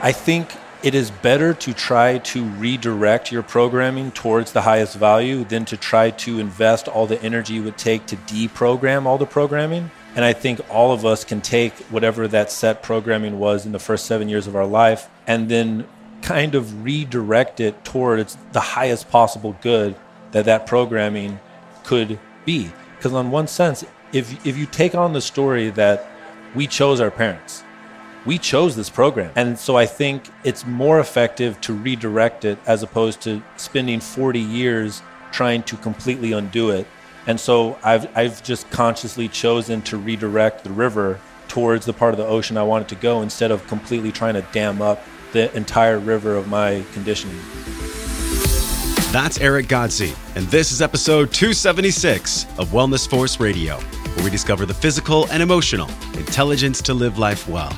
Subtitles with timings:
[0.00, 0.48] I think
[0.84, 5.76] it is better to try to redirect your programming towards the highest value than to
[5.76, 9.90] try to invest all the energy it would take to deprogram all the programming.
[10.14, 13.80] And I think all of us can take whatever that set programming was in the
[13.80, 15.84] first seven years of our life and then
[16.22, 19.96] kind of redirect it towards the highest possible good
[20.30, 21.40] that that programming
[21.82, 22.70] could be.
[22.96, 26.08] Because, on one sense, if, if you take on the story that
[26.54, 27.64] we chose our parents,
[28.26, 29.32] we chose this program.
[29.36, 34.38] And so I think it's more effective to redirect it as opposed to spending 40
[34.38, 36.86] years trying to completely undo it.
[37.26, 42.18] And so I've, I've just consciously chosen to redirect the river towards the part of
[42.18, 45.54] the ocean I want it to go instead of completely trying to dam up the
[45.56, 47.38] entire river of my conditioning.
[49.10, 54.66] That's Eric Godsey, and this is episode 276 of Wellness Force Radio, where we discover
[54.66, 57.74] the physical and emotional intelligence to live life well.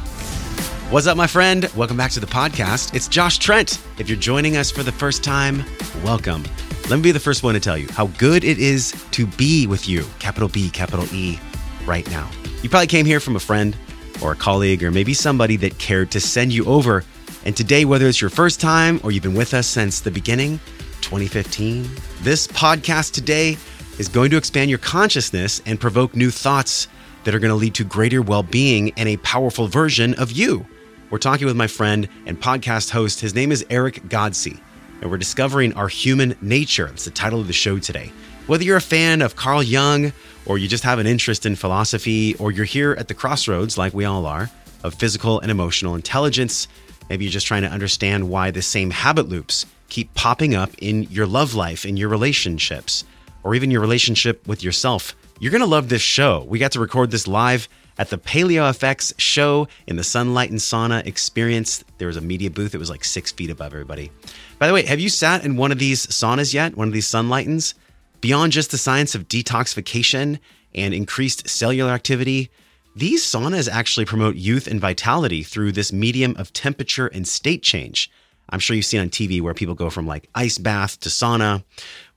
[0.91, 1.71] What's up, my friend?
[1.77, 2.97] Welcome back to the podcast.
[2.97, 3.81] It's Josh Trent.
[3.99, 5.65] If you're joining us for the first time,
[6.03, 6.43] welcome.
[6.89, 9.69] Let me be the first one to tell you how good it is to be
[9.69, 11.39] with you, capital B, capital E,
[11.87, 12.29] right now.
[12.65, 13.77] You probably came here from a friend
[14.21, 17.05] or a colleague or maybe somebody that cared to send you over.
[17.45, 20.59] And today, whether it's your first time or you've been with us since the beginning,
[21.03, 21.89] 2015,
[22.23, 23.57] this podcast today
[24.01, 26.89] is going to expand your consciousness and provoke new thoughts
[27.23, 30.67] that are going to lead to greater well being and a powerful version of you.
[31.11, 33.21] We're talking with my friend and podcast host.
[33.21, 34.61] His name is Eric Godsey,
[35.01, 36.87] and we're discovering our human nature.
[36.87, 38.13] That's the title of the show today.
[38.47, 40.13] Whether you're a fan of Carl Jung,
[40.47, 43.93] or you just have an interest in philosophy, or you're here at the crossroads, like
[43.93, 44.53] we all are,
[44.85, 46.69] of physical and emotional intelligence,
[47.09, 51.03] maybe you're just trying to understand why the same habit loops keep popping up in
[51.11, 53.03] your love life, in your relationships,
[53.43, 55.17] or even your relationship with yourself.
[55.41, 56.45] You're going to love this show.
[56.49, 57.69] We got to record this live
[58.01, 61.85] at the Paleo FX show in the Sunlighten Sauna experience.
[61.99, 62.75] There was a media booth.
[62.75, 64.11] It was like six feet above everybody.
[64.59, 66.79] By the way, have you sat in one of these saunas yet?
[66.79, 67.75] One of these sunlightens?
[68.23, 70.39] Beyond just the science of detoxification
[70.75, 72.51] and increased cellular activity,
[72.97, 78.11] these saunas actually promote youth and vitality through this medium of temperature and state change.
[78.49, 81.65] I'm sure you've seen on TV where people go from like ice bath to sauna.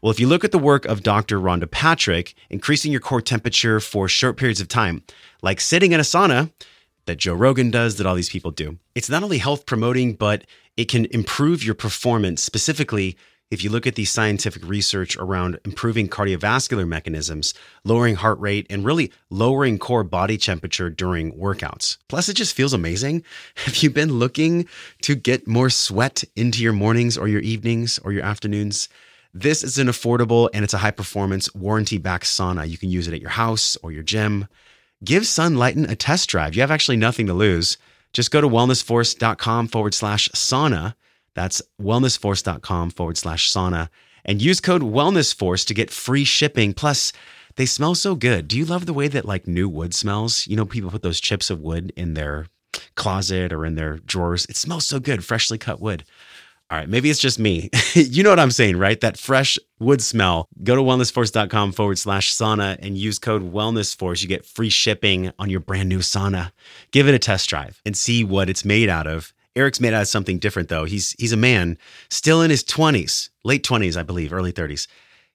[0.03, 1.39] Well, if you look at the work of Dr.
[1.39, 5.01] Rhonda Patrick, increasing your core temperature for short periods of time,
[5.41, 6.51] like sitting in a sauna
[7.05, 10.43] that Joe Rogan does, that all these people do, it's not only health promoting, but
[10.75, 12.43] it can improve your performance.
[12.43, 13.15] Specifically,
[13.49, 17.53] if you look at the scientific research around improving cardiovascular mechanisms,
[17.85, 21.95] lowering heart rate, and really lowering core body temperature during workouts.
[22.09, 23.23] Plus, it just feels amazing.
[23.55, 24.67] Have you been looking
[25.03, 28.89] to get more sweat into your mornings or your evenings or your afternoons?
[29.33, 32.69] This is an affordable and it's a high performance warranty backed sauna.
[32.69, 34.47] You can use it at your house or your gym.
[35.03, 36.55] Give Sunlighten a test drive.
[36.55, 37.77] You have actually nothing to lose.
[38.13, 40.93] Just go to wellnessforce.com forward slash sauna.
[41.33, 43.89] That's wellnessforce.com forward slash sauna
[44.23, 46.73] and use code wellnessforce to get free shipping.
[46.73, 47.11] Plus,
[47.55, 48.47] they smell so good.
[48.47, 50.47] Do you love the way that like new wood smells?
[50.47, 52.47] You know, people put those chips of wood in their
[52.95, 54.45] closet or in their drawers.
[54.45, 56.03] It smells so good, freshly cut wood.
[56.73, 57.69] All right, maybe it's just me.
[57.93, 58.99] you know what I'm saying, right?
[58.99, 60.47] That fresh wood smell.
[60.63, 64.23] Go to wellnessforce.com forward slash sauna and use code wellnessforce.
[64.23, 66.51] You get free shipping on your brand new sauna.
[66.89, 69.35] Give it a test drive and see what it's made out of.
[69.55, 70.85] Eric's made out of something different though.
[70.85, 71.77] He's he's a man
[72.09, 74.87] still in his 20s, late 20s, I believe, early 30s.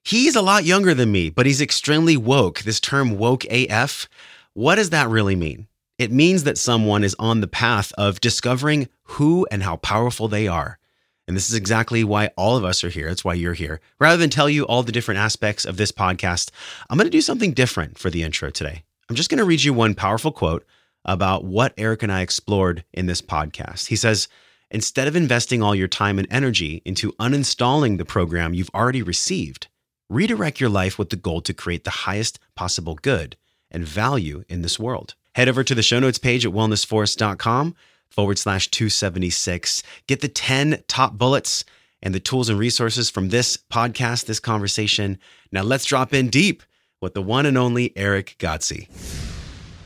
[0.03, 2.63] He's a lot younger than me, but he's extremely woke.
[2.63, 4.09] This term woke AF,
[4.55, 5.69] what does that really mean?
[5.97, 10.45] It means that someone is on the path of discovering who and how powerful they
[10.45, 10.79] are.
[11.29, 13.07] And this is exactly why all of us are here.
[13.07, 13.81] That's why you're here.
[13.99, 16.49] Rather than tell you all the different aspects of this podcast,
[16.89, 18.81] I'm going to do something different for the intro today.
[19.07, 20.65] I'm just going to read you one powerful quote
[21.05, 23.89] about what Eric and I explored in this podcast.
[23.89, 24.27] He says,
[24.71, 29.67] Instead of investing all your time and energy into uninstalling the program you've already received,
[30.09, 33.37] redirect your life with the goal to create the highest possible good
[33.69, 35.13] and value in this world.
[35.35, 37.75] Head over to the show notes page at wellnessforce.com
[38.09, 39.83] forward slash 276.
[40.07, 41.63] Get the 10 top bullets
[42.01, 45.19] and the tools and resources from this podcast, this conversation.
[45.51, 46.63] Now let's drop in deep
[47.01, 48.87] with the one and only Eric Godsey.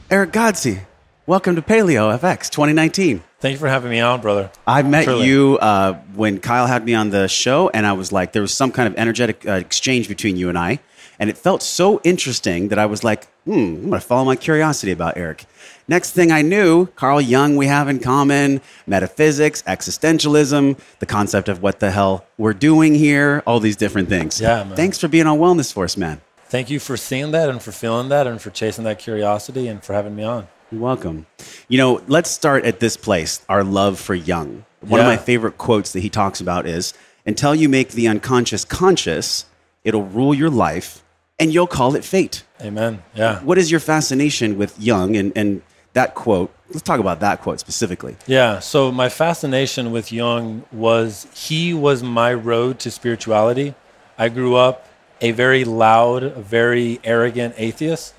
[0.10, 0.86] Eric Godsey,
[1.26, 3.24] welcome to Paleo FX 2019.
[3.40, 4.52] Thank you for having me on, brother.
[4.66, 5.28] I met Truly.
[5.28, 8.54] you uh, when Kyle had me on the show, and I was like, there was
[8.54, 10.80] some kind of energetic uh, exchange between you and I.
[11.20, 14.36] And it felt so interesting that I was like, hmm, I'm going to follow my
[14.36, 15.46] curiosity about Eric.
[15.88, 21.62] Next thing I knew, Carl Jung we have in common, metaphysics, existentialism, the concept of
[21.62, 24.40] what the hell we're doing here, all these different things.
[24.40, 24.76] Yeah, man.
[24.76, 26.22] Thanks for being on Wellness Force, man.
[26.48, 29.84] Thank you for seeing that and for feeling that and for chasing that curiosity and
[29.84, 30.48] for having me on.
[30.72, 31.26] You're welcome.
[31.68, 34.66] You know, let's start at this place our love for Jung.
[34.82, 36.94] One of my favorite quotes that he talks about is
[37.26, 39.46] until you make the unconscious conscious,
[39.84, 41.04] it'll rule your life
[41.40, 42.44] and you'll call it fate.
[42.62, 43.04] Amen.
[43.16, 43.40] Yeah.
[43.42, 45.62] What is your fascination with Jung and, and
[45.94, 46.54] that quote?
[46.70, 48.16] Let's talk about that quote specifically.
[48.28, 48.60] Yeah.
[48.60, 53.76] So my fascination with Jung was he was my road to spirituality.
[54.18, 54.88] I grew up
[55.22, 58.14] a very loud, very arrogant atheist,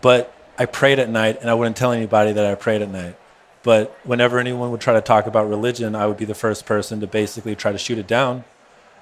[0.00, 3.16] but I prayed at night and I wouldn't tell anybody that I prayed at night.
[3.62, 7.00] But whenever anyone would try to talk about religion, I would be the first person
[7.00, 8.44] to basically try to shoot it down.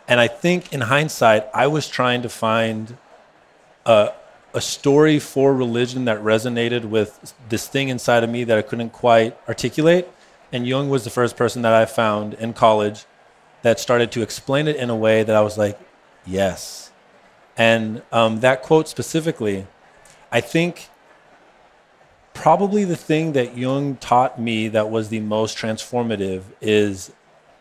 [0.09, 2.97] And I think in hindsight, I was trying to find
[3.85, 4.13] a,
[4.55, 8.91] a story for religion that resonated with this thing inside of me that I couldn't
[8.91, 10.09] quite articulate.
[10.53, 13.05] And Jung was the first person that I found in college
[13.63, 15.79] that started to explain it in a way that I was like,
[16.25, 16.93] yes.
[17.57, 19.67] And um, that quote specifically,
[20.31, 20.89] I think
[22.33, 27.13] probably the thing that Jung taught me that was the most transformative is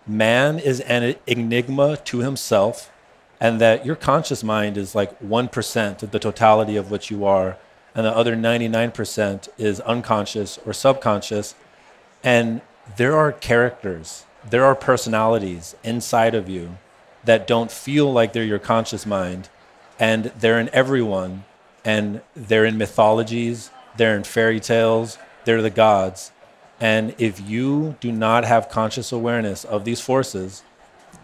[0.05, 2.91] man is an enigma to himself
[3.43, 7.57] and that your conscious mind is like 1% of the totality of what you are
[7.93, 11.53] and the other 99% is unconscious or subconscious.
[12.23, 12.61] And
[12.95, 16.77] there are characters there are personalities inside of you
[17.23, 19.47] that don't feel like they're your conscious mind
[19.97, 21.45] and they're in everyone
[21.85, 26.31] and they're in mythologies they're in fairy tales they're the gods.
[26.79, 30.63] And if you do not have conscious awareness of these forces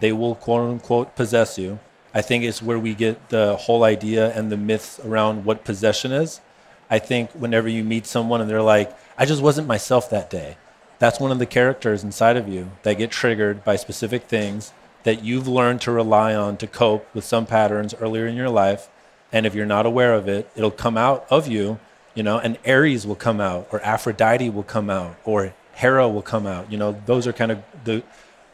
[0.02, 1.80] they will quote unquote possess you
[2.14, 6.12] i think it's where we get the whole idea and the myths around what possession
[6.12, 6.42] is
[6.90, 10.58] i think whenever you meet someone and they're like i just wasn't myself that day
[11.00, 14.74] that's one of the characters inside of you that get triggered by specific things
[15.04, 18.90] that you've learned to rely on to cope with some patterns earlier in your life.
[19.32, 21.80] And if you're not aware of it, it'll come out of you,
[22.16, 26.22] you know, and Ares will come out, or Aphrodite will come out, or Hera will
[26.22, 26.70] come out.
[26.72, 28.04] You know, those are kind of the,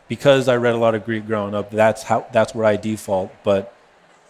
[0.08, 3.32] because I read a lot of Greek growing up, that's how, that's where I default.
[3.44, 3.74] But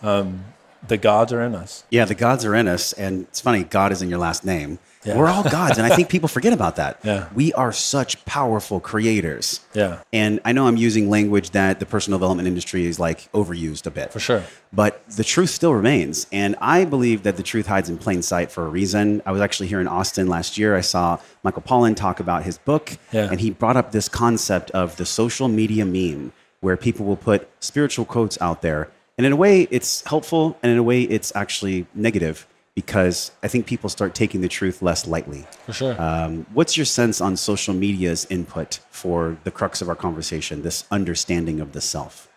[0.02, 0.46] um,
[0.88, 1.84] the gods are in us.
[1.90, 2.94] Yeah, the gods are in us.
[2.94, 4.80] And it's funny, God is in your last name.
[5.06, 5.18] Yeah.
[5.18, 5.78] We're all gods.
[5.78, 7.00] And I think people forget about that.
[7.04, 7.30] Yeah.
[7.34, 9.60] We are such powerful creators.
[9.74, 10.02] Yeah.
[10.12, 13.92] And I know I'm using language that the personal development industry is like overused a
[13.92, 14.12] bit.
[14.12, 14.44] For sure.
[14.74, 16.28] But the truth still remains.
[16.32, 19.22] And I believe that the truth hides in plain sight for a reason.
[19.26, 20.76] I was actually here in Austin last year.
[20.76, 22.98] I saw Michael Pollan talk about his book.
[23.12, 23.30] Yeah.
[23.30, 27.48] And he brought up this concept of the social media meme, where people will put
[27.60, 28.90] spiritual quotes out there.
[29.18, 30.58] And in a way, it's helpful.
[30.62, 34.82] And in a way, it's actually negative because I think people start taking the truth
[34.82, 35.48] less lightly.
[35.66, 36.02] For sure.
[36.02, 40.86] Um, what's your sense on social media's input for the crux of our conversation, this
[40.92, 42.30] understanding of the self?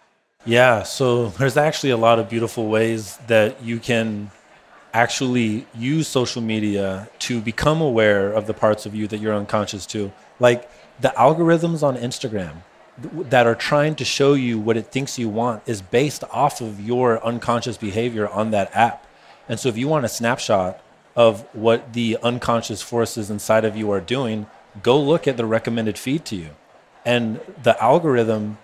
[0.47, 4.31] Yeah, so there's actually a lot of beautiful ways that you can
[4.95, 9.85] actually use social media to become aware of the parts of you that you're unconscious
[9.87, 10.13] to.
[10.39, 10.71] Like
[11.01, 12.63] the algorithms on Instagram
[12.99, 16.81] that are trying to show you what it thinks you want is based off of
[16.81, 19.07] your unconscious behavior on that app.
[19.49, 20.81] And so if you want a snapshot
[21.17, 24.47] of what the unconscious forces inside of you are doing,
[24.83, 26.51] go look at the recommended feed to you.
[27.05, 28.59] And the algorithm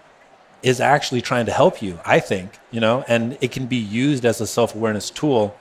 [0.63, 4.25] is actually trying to help you, I think, you know, and it can be used
[4.25, 5.57] as a self awareness tool.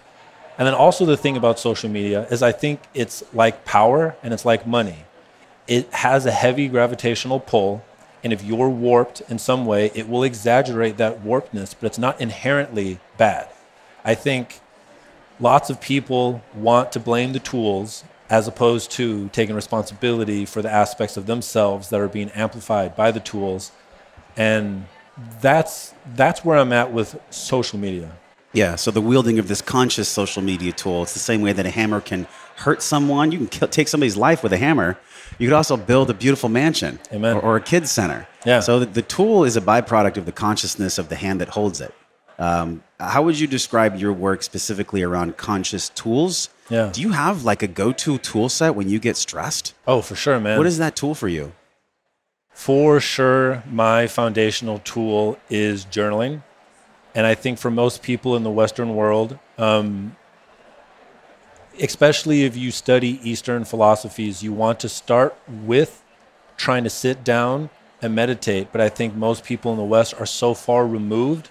[0.58, 4.34] And then also, the thing about social media is I think it's like power and
[4.34, 5.06] it's like money.
[5.68, 7.84] It has a heavy gravitational pull.
[8.24, 12.22] And if you're warped in some way, it will exaggerate that warpedness, but it's not
[12.22, 13.50] inherently bad.
[14.06, 14.62] I think
[15.44, 20.72] lots of people want to blame the tools as opposed to taking responsibility for the
[20.72, 23.72] aspects of themselves that are being amplified by the tools
[24.38, 24.86] and
[25.42, 28.10] that's that's where i'm at with social media
[28.56, 31.66] Yeah, so the wielding of this conscious social media tool, it's the same way that
[31.66, 32.28] a hammer can
[32.66, 33.32] hurt someone.
[33.34, 34.90] You can kill, take somebody's life with a hammer.
[35.40, 36.94] You could also build a beautiful mansion
[37.38, 38.28] Or, or a kids center.
[38.46, 38.62] Yeah.
[38.68, 41.82] So the, the tool is a byproduct of the consciousness of the hand that holds
[41.82, 41.92] it.
[42.40, 46.50] Um, how would you describe your work specifically around conscious tools?
[46.70, 46.90] Yeah.
[46.92, 49.74] Do you have like a go-to tool set when you get stressed?
[49.88, 51.54] oh for sure man What is that tool for you?
[52.54, 56.44] for sure my foundational tool is journaling
[57.16, 60.16] and i think for most people in the western world um,
[61.82, 66.04] especially if you study eastern philosophies you want to start with
[66.56, 67.70] trying to sit down
[68.04, 71.50] and meditate but i think most people in the west are so far removed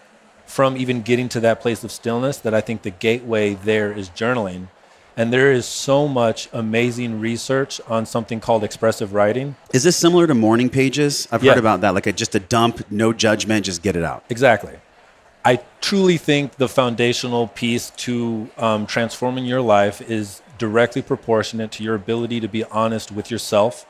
[0.52, 4.11] from even getting to that place of stillness that i think the gateway there is
[4.11, 4.68] journaling
[5.16, 10.26] and there is so much amazing research on something called expressive writing Is this similar
[10.26, 11.28] to morning pages?
[11.30, 11.52] I've Yeah.
[11.52, 14.25] heard about that, like a, just a dump, no judgment, just get it out.
[14.30, 14.73] Exactly.
[15.44, 21.82] I truly think the foundational piece to um, transforming your life is directly proportionate to
[21.85, 23.85] your ability to be honest with yourself.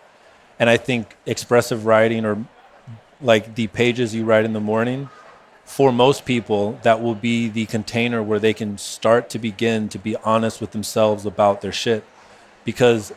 [0.59, 2.45] And I think expressive writing or
[3.21, 5.09] like the pages you write in the morning,
[5.73, 9.99] for most people, that will be the container where they can start to begin to
[9.99, 12.05] be honest with themselves about their shit.
[12.62, 13.14] Because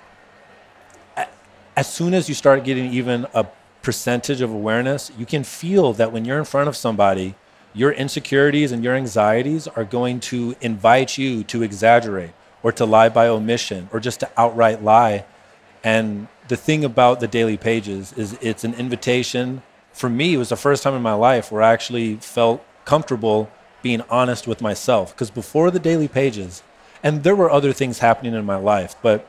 [1.76, 3.46] as soon as you start getting even a
[3.82, 7.36] percentage of awareness, you can feel that when you're in front of somebody,
[7.74, 12.32] your insecurities and your anxieties are going to invite you to exaggerate
[12.64, 15.26] or to lie by omission or just to outright lie.
[15.84, 19.62] And the thing about the daily pages is it's an invitation.
[19.96, 23.50] For me, it was the first time in my life where I actually felt comfortable
[23.82, 25.16] being honest with myself.
[25.16, 26.64] Because before the daily pages,
[27.02, 29.26] and there were other things happening in my life, but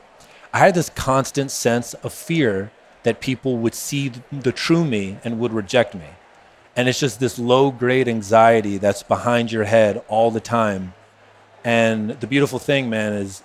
[0.53, 2.69] I had this constant sense of fear
[3.03, 6.09] that people would see the true me and would reject me.
[6.75, 10.93] And it's just this low grade anxiety that's behind your head all the time.
[11.63, 13.41] And the beautiful thing, man, is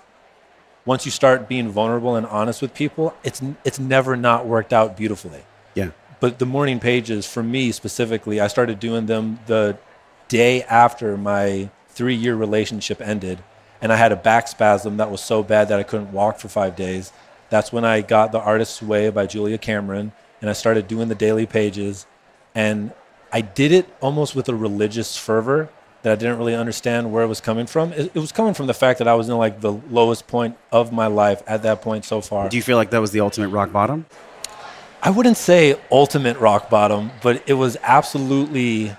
[0.83, 4.97] once you start being vulnerable and honest with people, it's it's never not worked out
[4.97, 5.45] beautifully.
[6.23, 9.77] But the morning pages, for me specifically, I started doing them the
[10.29, 13.43] day after my three year relationship ended,
[13.81, 16.47] and I had a back spasm that was so bad that I couldn't walk for
[16.47, 17.11] five days.
[17.49, 21.15] That's when I got The Artist's Way by Julia Cameron, and I started doing the
[21.15, 22.05] daily pages,
[22.55, 22.93] and
[23.33, 25.67] I did it almost with a religious fervor
[26.03, 27.91] that I didn't really understand where it was coming from.
[27.91, 30.55] It, it, was coming from the fact that I was in like the lowest point
[30.71, 32.47] of my life at that point so far.
[32.47, 34.05] Do you feel like that was the ultimate rock bottom?
[35.05, 38.85] I wouldn't say ultimate rock bottom, but it was absolutely.
[38.85, 38.97] It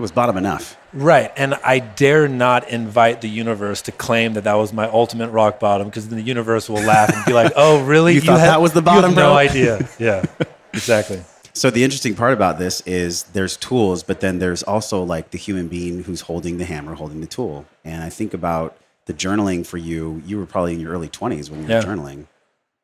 [0.00, 0.76] was bottom enough.
[0.92, 1.32] Right.
[1.36, 5.58] And I dare not invite the universe to claim that that was my ultimate rock
[5.58, 8.14] bottom because then the universe will laugh and be like, oh, really?
[8.14, 9.88] you, you thought had, that was the bottom, you have no idea.
[9.98, 10.24] Yeah,
[10.72, 11.20] exactly.
[11.52, 15.38] So the interesting part about this is there's tools, but then there's also like the
[15.38, 17.66] human being who's holding the hammer, holding the tool.
[17.84, 18.76] And I think about
[19.06, 20.22] the journaling for you.
[20.24, 21.82] You were probably in your early 20s when you were yeah.
[21.82, 22.26] journaling.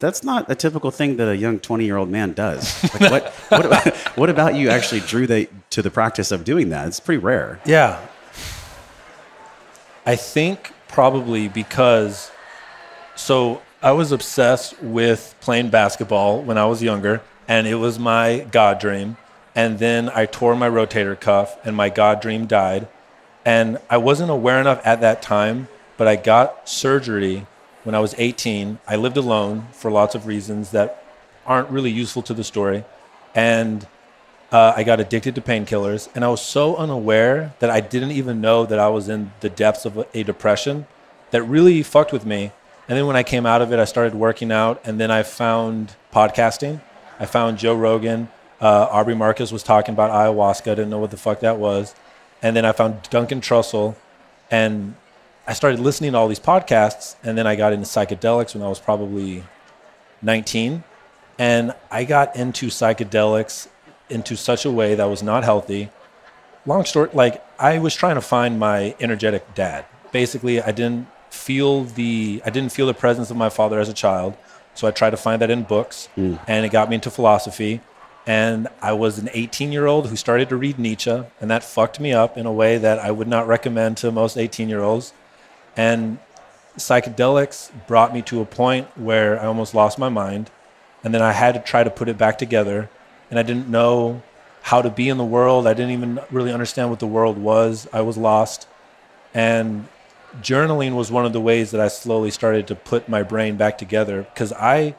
[0.04, 2.82] That's not a typical thing that a young 20 year old man does.
[3.00, 6.68] Like what, what, about, what about you actually drew the, to the practice of doing
[6.68, 6.86] that?
[6.88, 7.58] It's pretty rare.
[7.64, 8.06] Yeah.
[10.04, 12.30] I think probably because,
[13.16, 18.46] so I was obsessed with playing basketball when I was younger and it was my
[18.52, 19.16] God dream.
[19.54, 22.88] And then I tore my rotator cuff, and my God dream died.
[23.44, 27.46] And I wasn't aware enough at that time, but I got surgery
[27.84, 28.78] when I was 18.
[28.86, 31.04] I lived alone for lots of reasons that
[31.46, 32.84] aren't really useful to the story.
[33.34, 33.86] And
[34.50, 36.08] uh, I got addicted to painkillers.
[36.14, 39.50] And I was so unaware that I didn't even know that I was in the
[39.50, 40.86] depths of a depression
[41.30, 42.52] that really fucked with me.
[42.88, 45.22] And then when I came out of it, I started working out, and then I
[45.22, 46.80] found podcasting
[47.18, 48.28] I found Joe Rogan.
[48.60, 50.72] Uh, Aubrey Marcus was talking about ayahuasca.
[50.72, 51.94] I didn't know what the fuck that was.
[52.42, 53.96] And then I found Duncan Trussell,
[54.50, 54.96] and
[55.46, 57.16] I started listening to all these podcasts.
[57.22, 59.44] And then I got into psychedelics when I was probably
[60.22, 60.82] 19,
[61.38, 63.68] and I got into psychedelics
[64.08, 65.90] into such a way that was not healthy.
[66.66, 69.84] Long story, like I was trying to find my energetic dad.
[70.12, 73.92] Basically, I didn't feel the I didn't feel the presence of my father as a
[73.92, 74.36] child.
[74.74, 76.40] So I tried to find that in books, mm.
[76.48, 77.80] and it got me into philosophy.
[78.26, 82.00] And I was an 18 year old who started to read Nietzsche, and that fucked
[82.00, 85.12] me up in a way that I would not recommend to most 18 year olds.
[85.76, 86.18] And
[86.76, 90.50] psychedelics brought me to a point where I almost lost my mind.
[91.02, 92.88] And then I had to try to put it back together.
[93.30, 94.22] And I didn't know
[94.62, 95.66] how to be in the world.
[95.66, 97.86] I didn't even really understand what the world was.
[97.92, 98.66] I was lost.
[99.34, 99.88] And
[100.40, 103.78] journaling was one of the ways that I slowly started to put my brain back
[103.78, 104.94] together because I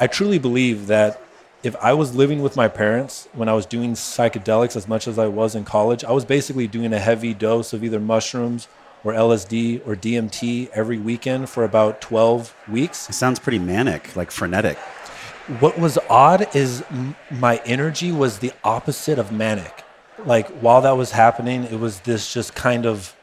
[0.00, 1.20] I truly believe that
[1.62, 5.18] if I was living with my parents when I was doing psychedelics as much as
[5.18, 8.66] I was in college, I was basically doing a heavy dose of either mushrooms
[9.04, 13.08] or LSD or DMT every weekend for about 12 weeks.
[13.08, 14.78] It sounds pretty manic, like frenetic.
[15.58, 19.84] What was odd is m- my energy was the opposite of manic.
[20.24, 23.16] Like while that was happening, it was this just kind of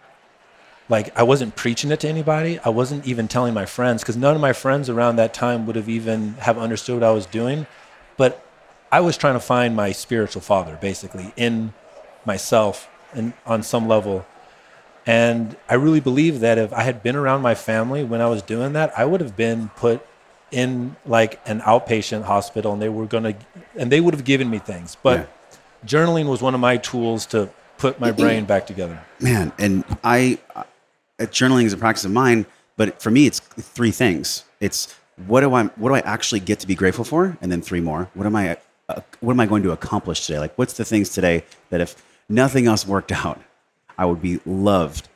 [0.90, 2.60] like I wasn't preaching it to anybody.
[2.60, 5.76] I wasn't even telling my friends because none of my friends around that time would
[5.76, 7.68] have even have understood what I was doing.
[8.18, 8.44] But
[8.92, 11.74] I was trying to find my spiritual father basically in
[12.26, 14.26] myself and on some level.
[15.10, 18.44] And I really believe that if I had been around my family when I was
[18.44, 20.06] doing that, I would have been put
[20.52, 23.36] in like an outpatient hospital and they were going to
[23.76, 24.96] and they would have given me things.
[25.02, 25.58] But yeah.
[25.84, 27.50] journaling was one of my tools to
[27.80, 29.04] put my brain back together.
[29.20, 30.66] Man, and I uh,
[31.22, 32.46] journaling is a practice of mine,
[32.78, 34.44] but for me, it's three things.
[34.60, 34.94] It's
[35.26, 37.82] what do I what do I actually get to be grateful for, and then three
[37.82, 38.12] more.
[38.14, 40.38] What am I uh, what am I going to accomplish today?
[40.38, 41.96] Like, what's the things today that if
[42.30, 43.42] nothing else worked out,
[44.00, 45.08] I would be loved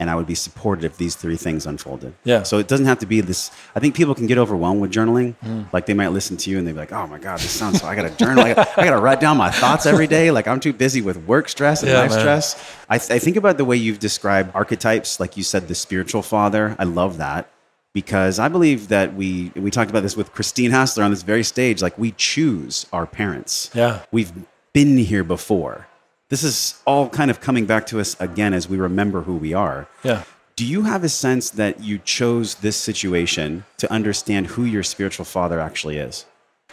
[0.00, 2.12] and I would be supported if these three things unfolded.
[2.24, 2.42] Yeah.
[2.42, 3.52] So it doesn't have to be this.
[3.76, 5.36] I think people can get overwhelmed with journaling.
[5.44, 5.72] Mm.
[5.72, 7.80] Like they might listen to you and they'd be like, "Oh my god, this sounds.
[7.80, 8.42] So I got to journal.
[8.44, 10.32] I got, I got to write down my thoughts every day.
[10.32, 12.18] Like I'm too busy with work stress and Yeah, life man.
[12.20, 12.46] stress."
[12.88, 15.20] I, th- I think about the way you've described archetypes.
[15.20, 16.74] Like you said, the spiritual father.
[16.80, 17.48] I love that
[17.92, 21.44] because I believe that we we talked about this with Christine Hassler on this very
[21.44, 21.80] stage.
[21.80, 23.70] Like we choose our parents.
[23.72, 24.00] Yeah.
[24.10, 24.32] We've
[24.72, 25.86] been here before.
[26.32, 29.52] This is all kind of coming back to us again as we remember who we
[29.52, 29.86] are.
[30.02, 30.24] Yeah.
[30.56, 35.26] Do you have a sense that you chose this situation to understand who your spiritual
[35.26, 36.24] father actually is?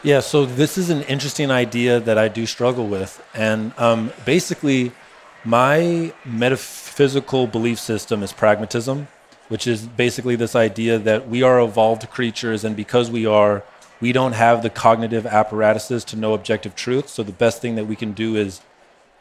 [0.02, 3.22] Yeah, so this is an interesting idea that I do struggle with.
[3.34, 4.94] And um, basically,
[5.44, 9.10] my metaphysical belief system is pragmatism,
[9.50, 13.66] which is basically this idea that we are evolved creatures, and because we are,
[14.00, 17.10] we don't have the cognitive apparatuses to know objective truth.
[17.10, 18.62] So the best thing that we can do is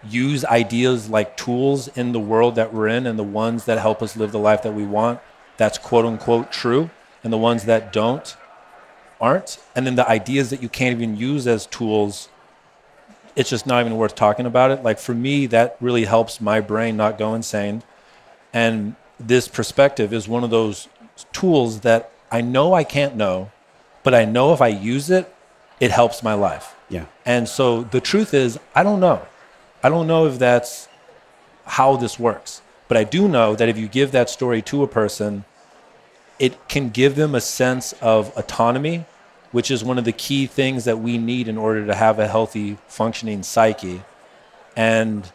[0.09, 4.03] use ideas like tools in the world that we're in and the ones that help
[4.03, 5.19] us live the life that we want
[5.57, 6.89] that's quote unquote true
[7.25, 8.37] and the ones that don't
[9.21, 12.29] aren't and then the ideas that you can't even use as tools
[13.35, 16.61] it's just not even worth talking about it like for me that really helps my
[16.61, 17.83] brain not go insane
[18.53, 20.87] and this perspective is one of those
[21.33, 23.51] tools that i know i can't know
[24.05, 25.35] but i know if i use it
[25.81, 27.07] it helps my life Yeah.
[27.27, 29.23] and so the truth is, I don't know.
[29.89, 30.87] I don't know if that's
[31.65, 32.61] how this works.
[32.89, 35.47] But I do know that if you give that story to a person,
[36.39, 39.07] it can give them a sense of autonomy,
[39.51, 42.29] which is one of the key things that we need in order to have a
[42.29, 44.03] healthy, functioning psyche.
[44.77, 45.33] And,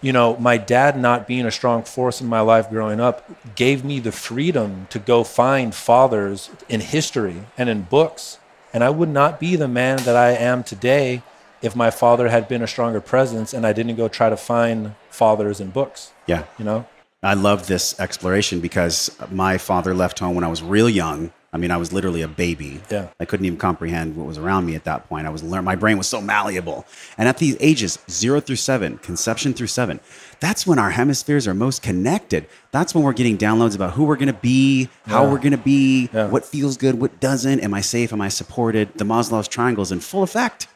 [0.00, 3.84] you know, my dad not being a strong force in my life growing up gave
[3.84, 8.38] me the freedom to go find fathers in history and in books.
[8.72, 11.22] And I would not be the man that I am today
[11.62, 14.94] if my father had been a stronger presence and I didn't go try to find
[15.10, 16.44] fathers in books, Yeah.
[16.58, 16.86] you know?
[17.22, 21.32] I love this exploration because my father left home when I was real young.
[21.52, 22.80] I mean, I was literally a baby.
[22.90, 23.08] Yeah.
[23.18, 25.26] I couldn't even comprehend what was around me at that point.
[25.26, 25.64] I was learn.
[25.64, 26.84] My brain was so malleable.
[27.16, 29.98] And at these ages, zero through seven, conception through seven,
[30.40, 32.46] that's when our hemispheres are most connected.
[32.70, 35.30] That's when we're getting downloads about who we're going to be, how Yeah.
[35.32, 36.26] we're going to be, Yeah.
[36.28, 37.60] what feels good, what doesn't.
[37.60, 38.12] Am I safe?
[38.12, 38.90] Am I supported?
[38.96, 40.68] The Maslow's triangles in full effect.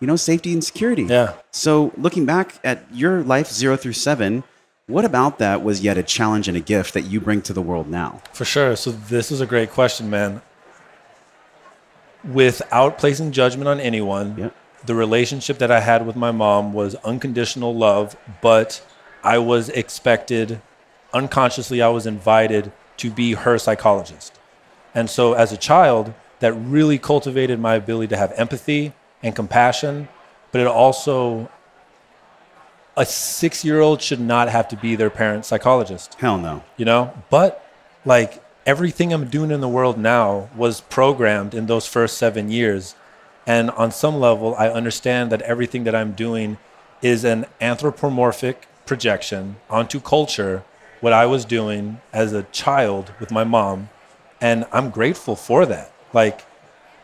[0.00, 1.02] You know, safety and security.
[1.04, 1.34] Yeah.
[1.50, 4.44] So looking back at your life, zero through seven,
[4.86, 7.62] what about that was yet a challenge and a gift that you bring to the
[7.62, 8.22] world now?
[8.32, 8.74] For sure.
[8.76, 10.40] So this is a great question, man.
[12.24, 14.54] Without placing judgment on anyone, Yep.
[14.86, 18.82] the relationship that I had with my mom was unconditional love, but
[19.22, 20.60] I was expected,
[21.12, 24.38] unconsciously, I was invited to be her psychologist.
[24.94, 30.08] And so as a child, that really cultivated my ability to have empathy and compassion,
[30.52, 31.50] but it also,
[32.96, 36.14] a six year old should not have to be their parent's psychologist.
[36.14, 36.62] Hell no.
[36.76, 37.12] you know?
[37.30, 37.64] But
[38.04, 42.94] like everything i'm doing in the world now was programmed in those first seven years.
[43.46, 46.58] And on some level i understand that everything that i'm doing
[47.02, 50.62] is an anthropomorphic projection onto culture
[51.00, 53.88] what i was doing as a child with my mom.
[54.40, 55.92] And i'm grateful for that.
[56.12, 56.44] Like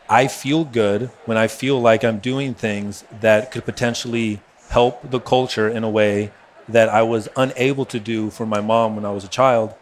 [0.09, 4.39] i feel good when i feel like i'm doing things that could potentially
[4.69, 6.31] help the culture in a way
[6.69, 9.73] that I was unable to do for my mom when I was a child.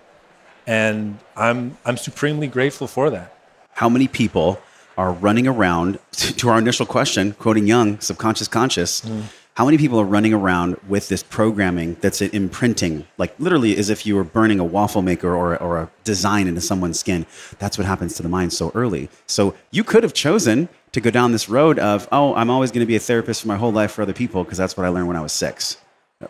[0.68, 3.36] And I'm I'm supremely grateful for that.
[3.74, 4.60] How many people
[4.98, 9.24] are running around, to our initial question, quoting Jung, subconscious conscious, mm.
[9.56, 14.06] How many people are running around with this programming that's imprinting, like literally as if
[14.06, 17.26] you were burning a waffle maker or, or a design into someone's skin?
[17.58, 19.10] That's what happens to the mind so early.
[19.28, 22.82] So you could have chosen to go down this road of, oh, I'm always going
[22.82, 24.89] to be a therapist for my whole life for other people because that's what I
[24.89, 25.78] learned when I was six.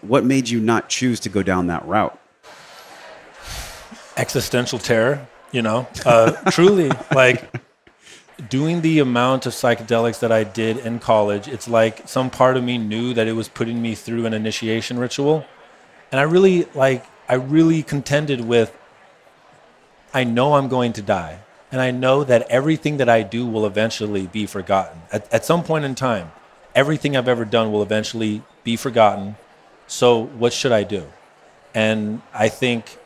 [0.02, 2.20] What made you not choose to go down that route?
[4.18, 7.50] Existential terror, you know, uh, truly like
[8.50, 11.48] doing the amount of psychedelics that I did in college.
[11.48, 15.00] It's like some part of me knew that it was putting me through an initiation
[15.00, 15.46] ritual,
[16.12, 18.76] and I really like I really contended with.
[20.14, 21.40] I know I'm going to die.
[21.72, 25.02] And I know that everything that I do will eventually be forgotten.
[25.12, 26.32] At, at some point in time,
[26.74, 29.36] everything I've ever done will eventually be forgotten.
[29.88, 31.12] So what should I do?
[31.74, 32.98] And I think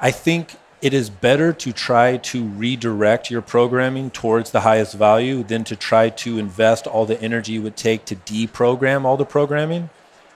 [0.00, 5.44] I think it is better to try to redirect your programming towards the highest value
[5.44, 9.24] than to try to invest all the energy it would take to deprogram all the
[9.24, 9.88] programming.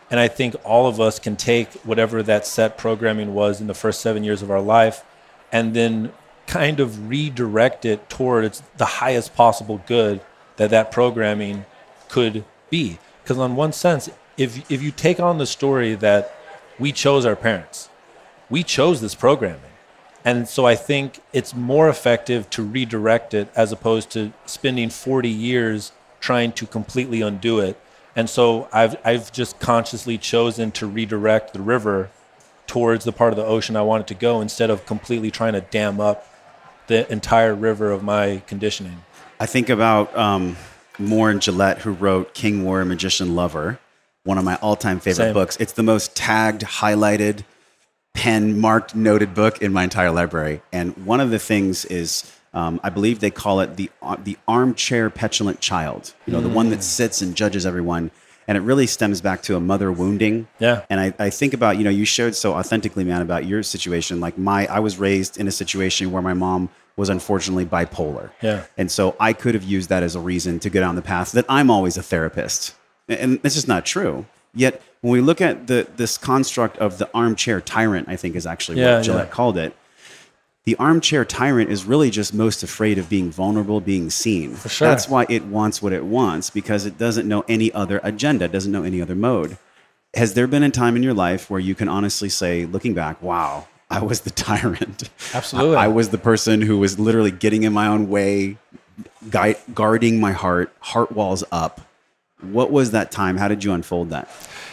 [0.09, 3.75] And I think all of us can take whatever that set programming was in the
[3.75, 5.05] first seven years of our life
[5.51, 6.13] and then
[6.47, 10.21] kind of redirect it towards the highest possible good
[10.57, 11.67] that that programming
[12.09, 12.99] could be.
[13.23, 16.33] Because, on one sense, if, if you take on the story that
[16.79, 17.89] we chose our parents.
[18.49, 19.61] We chose this programming.
[20.27, 25.29] And so I think it's more effective to redirect it as opposed to spending 40
[25.29, 27.81] years trying to completely undo it.
[28.17, 32.11] And so I've, I've just consciously chosen to redirect the river
[32.67, 35.53] towards the part of the ocean I want it to go instead of completely trying
[35.53, 36.27] to dam up
[36.89, 39.05] the entire river of my conditioning.
[39.39, 40.57] I think about um,
[40.99, 43.79] Moore Gillette, who wrote King Warrior Magician Lover,
[44.25, 45.35] one of my all time favorite Same.
[45.35, 45.57] books.
[45.61, 47.45] It's the most tagged, highlighted,
[48.17, 50.63] pen marked, noted book in my entire library.
[50.73, 54.37] And one of the things is, um, I believe they call it the, uh, the
[54.49, 56.71] armchair petulant child, you know, the one Mm.
[56.71, 58.11] that sits and judges everyone.
[58.49, 60.47] And it really stems back to a mother wounding.
[60.61, 60.83] Yeah.
[60.89, 64.21] And I, I think about, you know, you showed so authentically, man, about your situation.
[64.21, 68.31] Like my, I was raised in a situation where my mom was unfortunately bipolar.
[68.41, 68.63] Yeah.
[68.79, 71.33] And so I could have used that as a reason to go down the path
[71.33, 72.75] that I'm always a therapist.
[73.09, 74.25] And it's just not true.
[74.55, 78.47] Yet when we look at the this construct of the armchair tyrant, I think is
[78.47, 79.33] actually Yeah, what Gillette yeah.
[79.33, 79.77] called it.
[80.65, 84.55] The armchair tyrant is really just most afraid of being vulnerable, being seen.
[84.57, 84.89] For sure.
[84.89, 88.73] That's why it wants what it wants because it doesn't know any other agenda, doesn't
[88.73, 89.59] know any other mode.
[90.15, 93.23] Has there been a time in your life where you can honestly say, looking back,
[93.23, 95.09] wow, I was the tyrant?
[95.33, 95.77] Absolutely.
[95.77, 98.57] I, I was the person who was literally getting in my own way,
[99.31, 101.81] guide, guarding my heart, heart walls up.
[102.41, 103.37] What was that time?
[103.37, 104.29] How did you unfold that?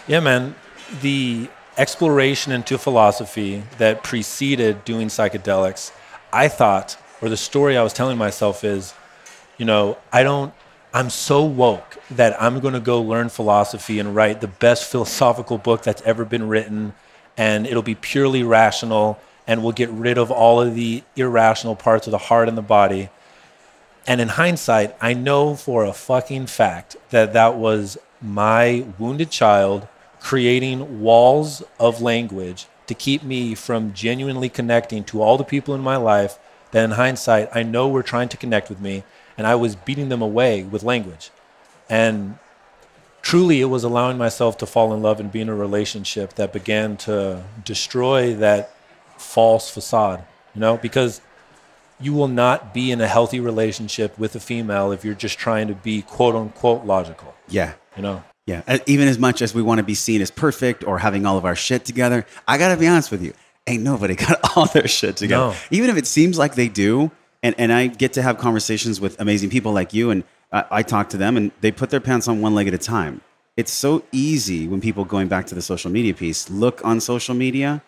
[0.06, 0.56] Yeah, man.
[1.02, 5.94] The exploration into philosophy that preceded doing psychedelics,
[6.34, 8.94] I thought, or the story I was telling myself is,
[9.58, 10.54] you know, I don't,
[10.94, 15.58] I'm so woke that I'm going to go learn philosophy and write the best philosophical
[15.58, 16.94] book that's ever been written.
[17.38, 22.08] And it'll be purely rational and we'll get rid of all of the irrational parts
[22.08, 23.10] of the heart and the body.
[24.06, 29.88] And in hindsight, I know for a fucking fact that that was my wounded child
[30.24, 35.82] creating walls of language to keep me from genuinely connecting to all the people in
[35.82, 36.40] my life
[36.72, 39.04] that in hindsight I know were trying to connect with me
[39.38, 41.30] and I was beating them away with language.
[41.90, 42.38] And
[43.22, 46.54] truly it was allowing myself to fall in love and be in a relationship that
[46.54, 48.74] began to destroy that
[49.18, 50.24] false facade,
[50.56, 51.20] you know, because
[52.00, 55.68] you will not be in a healthy relationship with a female if you're just trying
[55.68, 57.74] to be quote unquote logical, Yeah.
[57.98, 58.24] you know.
[58.46, 58.80] Yeah.
[58.86, 61.46] Even as much as we want to be seen as perfect or having all of
[61.46, 63.34] our shit together, I got to be honest with you.
[63.68, 65.52] Ain't nobody got all their shit together.
[65.54, 65.56] No.
[65.72, 67.12] Even if it seems like they do.
[67.42, 70.82] And, and I get to have conversations with amazing people like you, and I, I
[70.84, 73.20] talk to them, and they put their pants on one leg at a time.
[73.58, 77.36] It's so easy when people going back to the social media piece look on social
[77.36, 77.84] media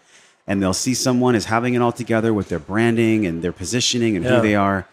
[0.46, 4.16] and they'll see someone as having it all together with their branding and their positioning
[4.16, 4.36] and Yeah.
[4.36, 4.88] who they are.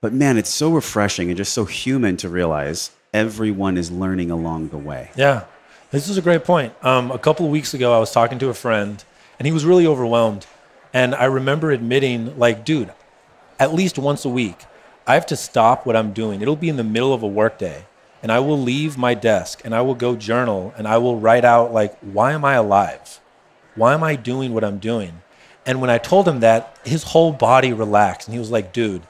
[0.00, 4.68] But man, it's so refreshing and just so human to realize everyone is learning along
[4.68, 5.10] the way.
[5.16, 5.44] Yeah,
[5.92, 6.74] this is a great point.
[6.84, 9.02] Um, a couple of weeks ago, I was talking to a friend,
[9.38, 10.46] and he was really overwhelmed.
[10.92, 12.92] And I remember admitting, like, dude,
[13.58, 14.64] at least once a week,
[15.06, 16.42] I have to stop what I'm doing.
[16.42, 17.86] It'll be in the middle of a workday,
[18.22, 21.44] and I will leave my desk and I will go journal and I will write
[21.44, 23.20] out, like, why am I alive?
[23.74, 25.20] Why am I doing what I'm doing?
[25.66, 29.02] And when I told him that, his whole body relaxed, and he was like, dude,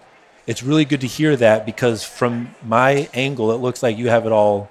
[0.46, 4.26] it's really good to hear that because from my angle, it looks like you have
[4.26, 4.70] it all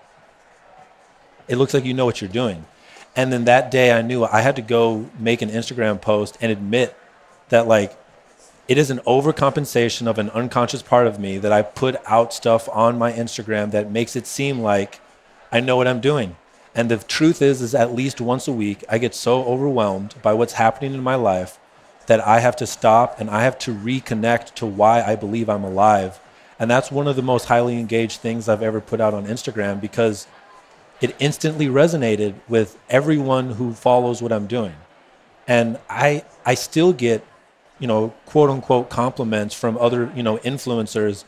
[1.47, 2.65] it looks like you know what you're doing.
[3.15, 6.51] And then that day I knew I had to go make an Instagram post and
[6.51, 6.95] admit
[7.49, 7.97] that like
[8.67, 12.69] it is an overcompensation of an unconscious part of me that I put out stuff
[12.69, 15.01] on my Instagram that makes it seem like
[15.51, 16.37] I know what I'm doing.
[16.73, 20.33] And the truth is is at least once a week I get so overwhelmed by
[20.33, 21.59] what's happening in my life
[22.07, 25.63] that I have to stop and I have to reconnect to why I believe I'm
[25.63, 26.19] alive.
[26.59, 29.81] And that's one of the most highly engaged things I've ever put out on Instagram
[29.81, 30.27] because
[31.01, 34.75] it instantly resonated with everyone who follows what I'm doing.
[35.47, 37.25] And I I still get,
[37.79, 41.25] you know, quote unquote compliments from other, you know, influencers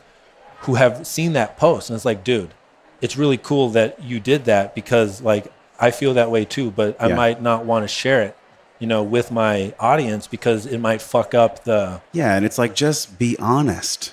[0.60, 2.54] who have seen that post and it's like, dude,
[3.02, 6.96] it's really cool that you did that because like I feel that way too, but
[6.98, 7.16] I Yeah.
[7.16, 8.36] might not want to share it,
[8.78, 12.74] you know, with my audience because it might fuck up the Yeah, and it's like
[12.74, 14.12] just be honest.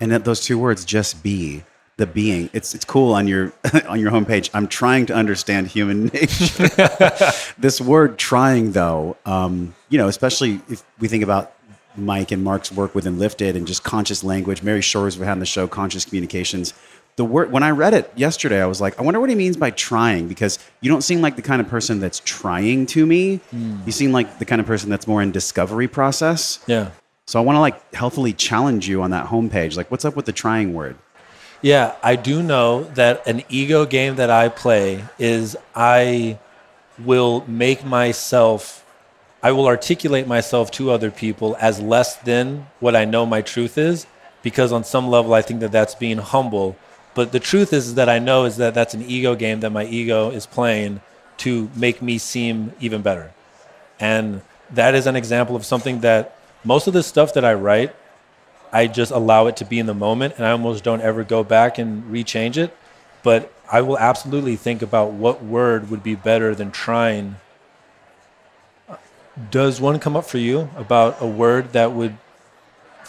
[0.00, 1.64] And that those two words, just be
[1.96, 2.50] the being.
[2.52, 3.52] It's it's cool on your
[3.88, 4.50] on your homepage.
[4.52, 6.68] I'm trying to understand human nature.
[7.58, 11.52] this word trying though, um, you know, especially if we think about
[11.96, 14.62] Mike and Mark's work within Lifted and just conscious language.
[14.62, 16.74] Mary Shores we had on the show, conscious communications.
[17.16, 19.56] The word when I read it yesterday, I was like, I wonder what he means
[19.56, 23.36] by trying because you don't seem like the kind of person that's trying to me.
[23.50, 23.78] Hmm.
[23.86, 26.58] You seem like the kind of person that's more in discovery process.
[26.66, 26.90] yeah.
[27.26, 29.76] So I want to like healthily challenge you on that homepage.
[29.78, 30.96] Like, what's up with the trying word?
[31.62, 36.38] Yeah, I do know that an ego game that I play is I
[36.98, 38.84] will make myself,
[39.42, 43.78] I will articulate myself to other people as less than what I know my truth
[43.78, 44.06] is,
[44.42, 46.76] because on some level, I think that that's being humble.
[47.14, 49.84] But the truth is that I know is that that's an ego game that my
[49.84, 51.00] ego is playing
[51.38, 53.32] to make me seem even better.
[54.00, 57.94] And that is an example of something that most of the stuff that I write,
[58.72, 61.44] I just allow it to be in the moment and I almost don't ever go
[61.44, 62.76] back and rechange it.
[63.22, 67.36] But I will absolutely think about what word would be better than trying.
[69.50, 72.18] Does one come up for you about a word that would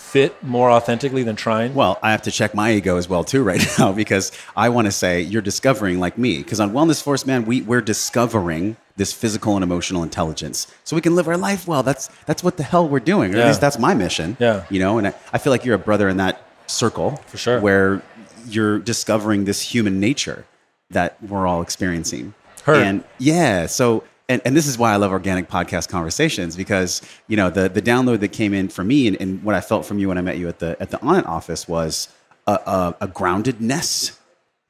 [0.05, 1.73] fit more authentically than trying?
[1.73, 4.85] Well, I have to check my ego as well too right now because I want
[4.85, 6.37] to say you're discovering like me.
[6.37, 11.01] Because on Wellness Force, man, we we're discovering this physical and emotional intelligence so we
[11.01, 11.83] can live our life well.
[11.83, 13.33] That's that's what the hell we're doing.
[13.33, 13.43] Or Yeah.
[13.43, 14.37] at least that's my mission.
[14.39, 14.63] Yeah.
[14.69, 17.59] You know, and I, I feel like you're a brother in that circle For sure.
[17.59, 18.01] where
[18.47, 20.45] you're discovering this human nature
[20.91, 22.33] that we're all experiencing.
[22.63, 22.77] Heard.
[22.77, 27.37] And yeah, so and, and this is why I love organic podcast conversations because you
[27.37, 29.99] know the the download that came in for me and, and what I felt from
[29.99, 32.09] you when I met you at the at the Onnit office was
[32.47, 34.17] a, a, a groundedness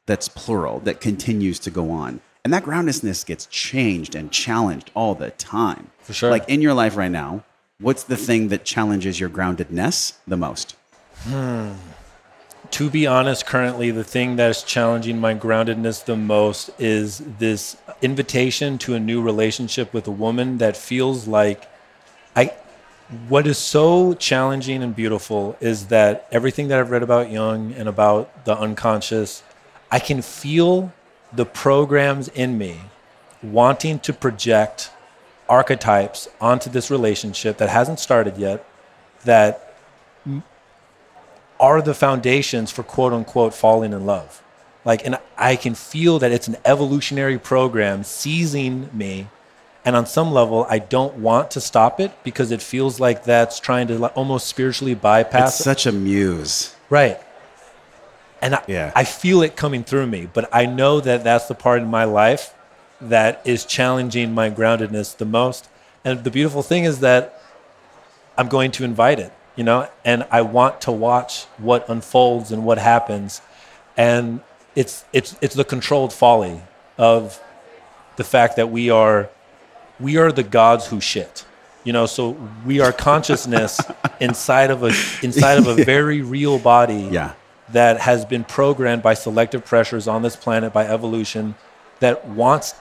[0.06, 2.22] that's plural that continues to go on.
[2.44, 5.90] And that groundedness gets changed and challenged all the time.
[6.00, 6.30] For sure.
[6.30, 7.44] Like in your life right now,
[7.80, 10.76] what's the thing that challenges your groundedness the most?
[11.24, 11.72] Hmm.
[12.72, 17.78] to be honest, currently the thing that is challenging my groundedness the most is this
[18.06, 21.70] invitation to a new relationship with a woman that feels like
[22.36, 22.52] I
[23.28, 27.88] what is so challenging and beautiful is that everything that I've read about Jung and
[27.88, 29.44] about the unconscious,
[29.92, 30.92] I can feel
[31.34, 32.80] the programs in me
[33.44, 34.92] wanting to project
[35.48, 38.66] archetypes onto this relationship that hasn't started yet
[39.24, 39.76] that
[41.60, 44.42] are the foundations for quote unquote falling in love.
[44.86, 49.28] Like, and I can feel that it's an evolutionary program seizing me.
[49.84, 53.60] And on some level, I don't want to stop it because it feels like that's
[53.60, 55.56] trying to almost spiritually bypass.
[55.58, 56.76] It's such a muse.
[56.90, 57.20] right.
[58.42, 58.92] And I, Yeah.
[58.96, 62.04] I feel it coming through me, but I know that that's the part in my
[62.04, 62.54] life
[63.02, 65.68] that is challenging my groundedness the most.
[66.04, 67.42] And the beautiful thing is that
[68.38, 72.66] I'm going to invite it, you know, and I want to watch what unfolds and
[72.66, 73.42] what happens.
[73.98, 74.42] And
[74.76, 76.62] it's it's it's the controlled folly
[76.98, 77.40] of
[78.18, 79.30] the fact that we are
[80.00, 81.46] we are the gods who shit.
[81.84, 82.32] You know, so
[82.66, 83.80] we are consciousness
[84.20, 84.88] inside of a
[85.24, 87.34] inside of a very real body Yeah.
[87.70, 91.56] that has been programmed by selective pressures on this planet by evolution
[92.00, 92.74] that wants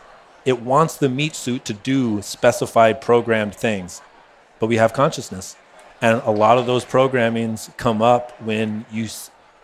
[0.47, 4.01] it wants the meat suit to do specified programmed things
[4.59, 5.57] but we have consciousness
[6.03, 9.07] and a lot of those programmings come up when you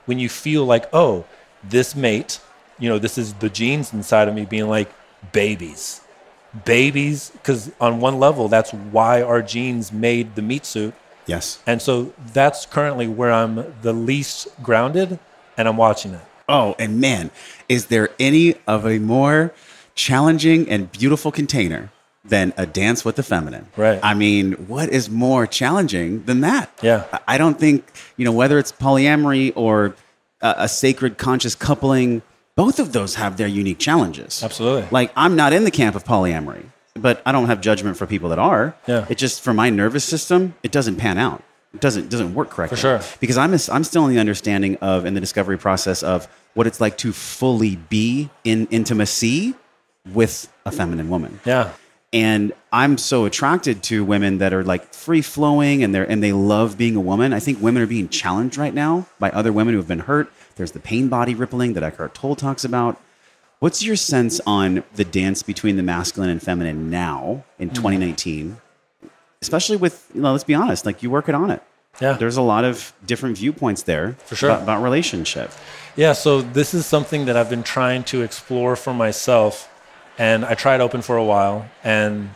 [0.07, 1.25] when you feel like oh
[1.69, 2.41] this mate
[2.79, 4.91] you know this is the genes inside of me being like
[5.33, 6.01] babies
[6.65, 10.95] babies because on one level that's why our genes made the meat suit
[11.27, 11.61] Yes.
[11.67, 15.21] and so that's currently where I'm the least grounded
[15.57, 16.21] and I'm watching it.
[16.49, 17.31] Oh, and man,
[17.69, 19.53] is there any of a more
[19.95, 21.93] challenging and beautiful container
[22.25, 23.69] than a dance with the feminine?
[23.77, 24.01] Right.
[24.03, 26.71] I mean, what is more challenging than that?
[26.83, 27.05] Yeah.
[27.13, 27.85] I- I don't think,
[28.17, 29.95] you know, whether it's polyamory or
[30.41, 32.23] a, a sacred conscious coupling,
[32.57, 34.43] both of those have their unique challenges.
[34.43, 34.89] Absolutely.
[34.91, 38.29] Like, I'm not in the camp of polyamory, but I don't have judgment for people
[38.31, 38.75] that are.
[38.87, 39.07] Yeah.
[39.09, 41.43] It just, for my nervous system, it doesn't pan out.
[41.73, 42.77] It doesn't, doesn't work correctly.
[42.77, 43.01] For sure.
[43.21, 46.67] Because I'm, a, I'm still in the understanding of, in the discovery process of what
[46.67, 49.55] it's like to fully be in intimacy
[50.13, 51.39] with a feminine woman.
[51.45, 51.73] Yeah.
[52.13, 56.33] And I'm so attracted to women that are like free flowing and they're and they
[56.33, 57.33] love being a woman.
[57.33, 60.33] I think women are being challenged right now by other women who have been hurt.
[60.57, 63.01] There's the pain body rippling that Eckhart Tolle talks about.
[63.61, 67.75] What's your sense on the dance between the masculine and feminine now in mm.
[67.75, 68.57] 2019?
[69.43, 71.61] Especially with, you know, let's be honest, like you work it Onnit.
[72.01, 72.15] Yeah.
[72.15, 74.51] There's a lot of different viewpoints there For sure.
[74.51, 75.51] about, about relationship.
[75.97, 76.15] Yeah.
[76.15, 79.70] So this is something that I've been trying to explore for myself.
[80.21, 81.67] And I tried open for a while.
[81.83, 82.29] And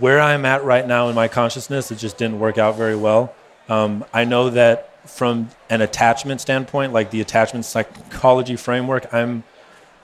[0.00, 3.34] where I'm at right now in my consciousness, it just didn't work out very well.
[3.68, 9.44] Um, I know that from an attachment standpoint, like the attachment psychology framework, I'm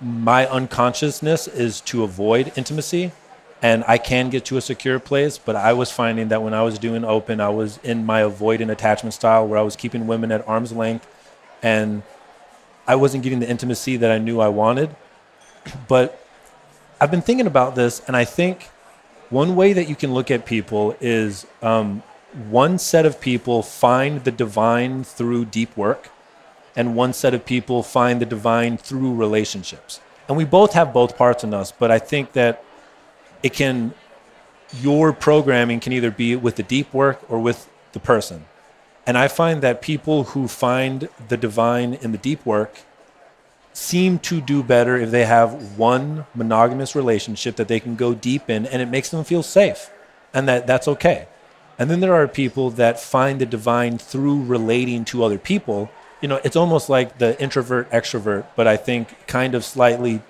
[0.02, 3.12] my unconsciousness is to avoid intimacy
[3.62, 6.62] and I can get to a secure place, but I was finding that when I
[6.62, 10.30] was doing open, I was in my avoidant attachment style where I was keeping women
[10.30, 11.08] at arm's length
[11.62, 12.02] and
[12.86, 14.94] I wasn't getting the intimacy that I knew I wanted.
[15.88, 16.22] But
[17.00, 18.70] I've been thinking about this, and I think
[19.30, 22.02] one way that you can look at people is um,
[22.50, 26.10] one set of people find the divine through deep work,
[26.74, 30.00] and one set of people find the divine through relationships.
[30.26, 32.64] And we both have both parts in us, but I think that
[33.42, 33.94] it can
[34.82, 38.44] your programming can either be with the deep work or with the person.
[39.06, 42.80] And I find that people who find the divine in the deep work
[43.78, 48.50] seem to do better if they have one monogamous relationship that they can go deep
[48.50, 49.90] in and it makes them feel safe
[50.34, 51.28] and that that's okay.
[51.78, 55.90] And then there are people that find the divine through relating to other people.
[56.20, 60.22] You know, it's almost like the introvert extrovert, but I think kind of slightly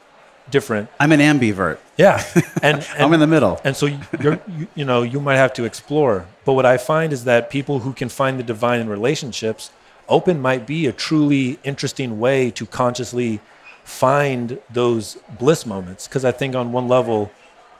[0.51, 0.91] different.
[1.01, 1.79] I'm an ambivert.
[1.97, 2.23] Yeah,
[2.63, 3.61] and, and I'm in the middle.
[3.65, 3.87] And so
[4.21, 6.27] you're, you, you know, you might have to explore.
[6.45, 9.71] But what I find is that people who can find the divine in relationships,
[10.09, 13.41] open might be a truly interesting way to consciously
[13.85, 16.07] find those bliss moments.
[16.07, 17.31] Because I think on one level,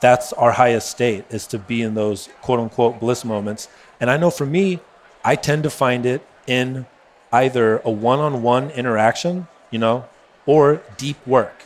[0.01, 3.69] that's our highest state is to be in those quote unquote bliss moments.
[4.01, 4.81] And I know for me,
[5.25, 6.87] I tend to find it in
[7.33, 10.07] either a one on one interaction, you know,
[10.47, 11.65] or deep work.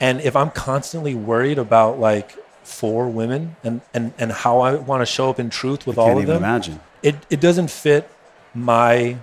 [0.00, 5.02] And if I'm constantly worried about like four women and, and, and how I want
[5.02, 6.80] to show up in truth with all of even them, imagine.
[7.02, 8.08] it, it doesn't fit
[8.54, 9.18] my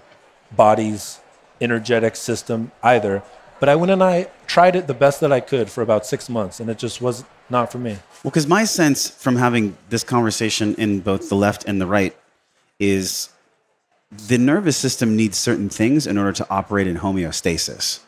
[0.51, 1.19] body's
[1.61, 3.23] energetic system either.
[3.59, 6.29] But I went and I tried it the best that I could for about six
[6.29, 7.91] months, and it just was not for me.
[8.23, 12.15] Well, because my sense from having this conversation in both the left and the right
[12.79, 13.29] is
[14.11, 17.99] the nervous system needs certain things in order to operate in homeostasis.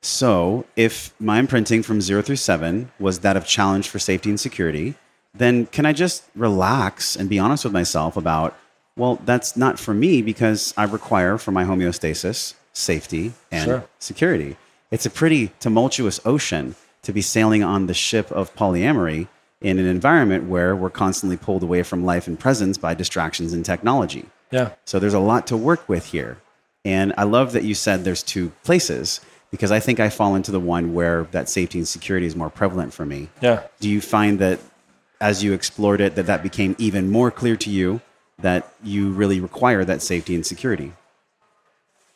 [0.00, 4.38] So, if my imprinting from zero through seven was that of challenge for safety and
[4.38, 4.94] security,
[5.34, 8.56] then can I just relax and be honest with myself about,
[8.98, 13.84] well, that's not for me because I require for my homeostasis safety and Sure.
[13.98, 14.56] security.
[14.90, 19.28] It's a pretty tumultuous ocean to be sailing on the ship of polyamory
[19.60, 23.64] in an environment where we're constantly pulled away from life and presence by distractions and
[23.64, 24.26] technology.
[24.50, 24.70] Yeah.
[24.84, 26.38] So there's a lot to work with here.
[26.84, 30.52] And I love that you said there's two places because I think I fall into
[30.52, 33.28] the one where that safety and security is more prevalent for me.
[33.40, 33.62] Yeah.
[33.80, 34.60] Do you find that
[35.20, 38.00] as you explored it that that became even more clear to you
[38.38, 40.92] that you really require that safety and security?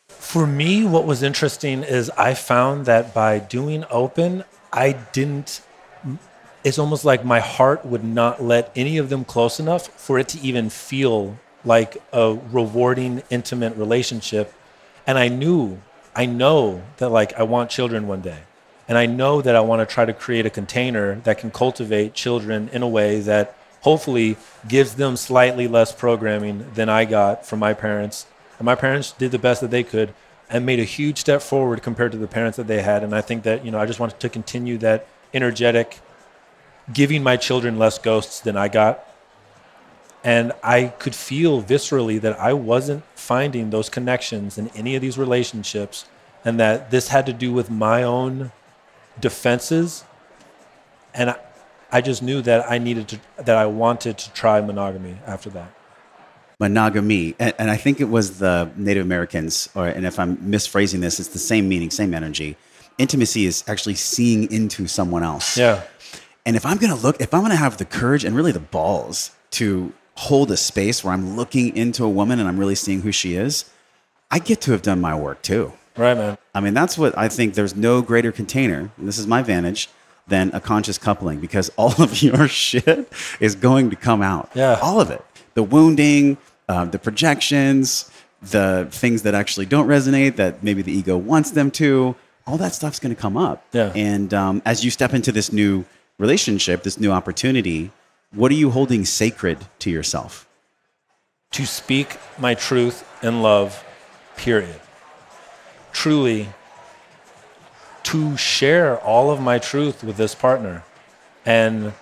[0.09, 5.63] For me, what was interesting is I found that by doing open, I didn't.
[6.65, 10.29] It's almost like my heart would not let any of them close enough for it
[10.29, 14.53] to even feel like a rewarding, intimate relationship.
[15.07, 15.81] And I knew,
[16.15, 18.39] I know that like I want children one day.
[18.89, 22.15] And I know that I want to try to create a container that can cultivate
[22.15, 27.59] children in a way that hopefully gives them slightly less programming than I got from
[27.59, 28.27] my parents.
[28.59, 30.15] And my parents did the best that they could
[30.49, 33.03] and made a huge step forward compared to the parents that they had.
[33.03, 36.01] And I think that, you know, I just wanted to continue that energetic,
[36.93, 39.05] giving my children less ghosts than I got.
[40.23, 45.19] And I could feel viscerally that I wasn't finding those connections in any of these
[45.19, 46.05] relationships,
[46.45, 48.53] and that this had to do with my own
[49.21, 50.05] defenses.
[51.15, 51.37] And I,
[51.93, 55.71] I just knew that I needed to, that I wanted to try monogamy after that.
[56.61, 61.01] monogamy and, and i think it was the native americans or and if i'm misphrasing
[61.01, 62.57] this it's the same meaning same energy
[62.99, 65.83] intimacy is actually seeing into someone else Yeah.
[66.47, 68.53] and if i'm going to look if i'm going to have the courage and really
[68.53, 72.77] the balls to hold a space where i'm looking into a woman and i'm really
[72.77, 73.65] seeing who she is
[74.31, 76.39] i get to have done my work too Right, man.
[76.55, 79.91] I mean, that's what I think there's no greater container, and this is my vantage,
[80.29, 84.51] than a conscious coupling because all of your shit is going to come out.
[84.55, 84.79] Yeah.
[84.83, 85.25] All of it.
[85.55, 91.17] The wounding, um, the projections, the things that actually don't resonate that maybe the ego
[91.17, 93.65] wants them to, all that stuff's going to come up.
[93.73, 93.93] Yeah.
[93.95, 95.85] And um, as you step into this new
[96.19, 97.93] relationship, this new opportunity,
[98.33, 100.47] what are you holding sacred to yourself?
[101.53, 103.85] to speak my truth in love,
[104.37, 104.81] period.
[105.93, 106.49] Truly,
[108.13, 110.85] to share all of my truth with this partner
[111.47, 111.95] and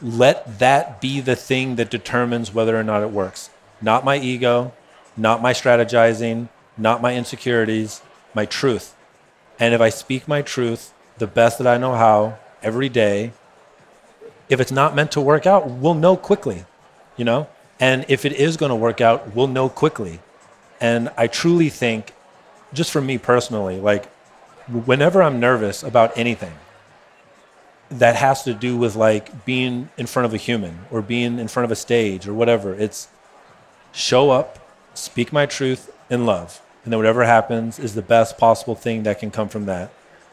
[0.00, 3.50] let that be the thing that determines whether or not it works.
[3.82, 4.72] Not my ego,
[5.18, 8.00] not my strategizing, not my insecurities,
[8.32, 8.96] my truth.
[9.58, 13.34] And if I speak my truth the best that I know how every day,
[14.48, 16.64] if it's not meant to work out, we'll know quickly,
[17.18, 17.48] you know?
[17.78, 20.20] And if it is going to work out, we'll know quickly.
[20.80, 22.14] And I truly think,
[22.72, 24.10] just for me personally, like
[24.70, 26.52] whenever I'm nervous about anything
[27.90, 31.48] that has to do with like being in front of a human or being in
[31.48, 33.08] front of a stage or whatever, it's
[33.92, 34.58] show up,
[34.94, 36.62] speak my truth in love.
[36.84, 39.90] And then whatever happens is the best possible thing that can come from that.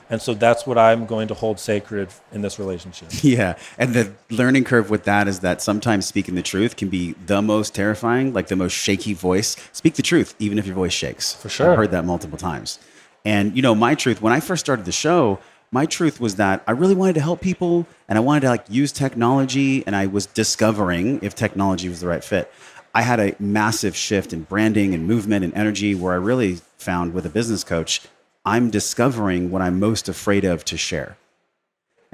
[0.10, 3.10] And so that's what I'm going to hold sacred in this relationship.
[3.24, 3.58] Yeah.
[3.78, 7.42] And the learning curve with that is that sometimes speaking the truth can be the
[7.42, 9.58] most terrifying, like the most shaky voice.
[9.74, 11.34] Speak the truth, even if your voice shakes.
[11.34, 11.72] For sure.
[11.72, 12.80] I've heard that multiple times.
[13.28, 15.40] And, you know, my truth, when I first started the show,
[15.72, 18.66] My truth was that I really wanted to help people and I wanted to like
[18.70, 22.52] use technology and I was discovering if technology was the right fit.
[22.96, 27.14] I had a massive shift in branding and movement and energy where I really found
[27.14, 28.02] with a business coach,
[28.46, 31.18] I'm discovering what I'm most afraid of to share.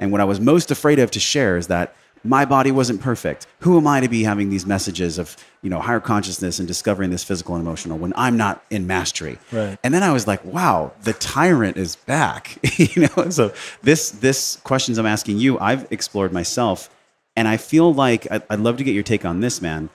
[0.00, 1.94] And what I was most afraid of to share is that
[2.24, 3.46] my body wasn't perfect.
[3.60, 7.10] Who am I to be having these messages of, you know, higher consciousness and discovering
[7.10, 9.38] this physical and emotional when I'm not in mastery?
[9.52, 9.78] Right.
[9.84, 12.58] And then I was like, wow, the tyrant is back.
[12.78, 13.52] you know, so
[13.82, 16.88] this this questions I'm asking you, I've explored myself,
[17.36, 19.90] and I feel like I'd, I'd love to get your take on this, man.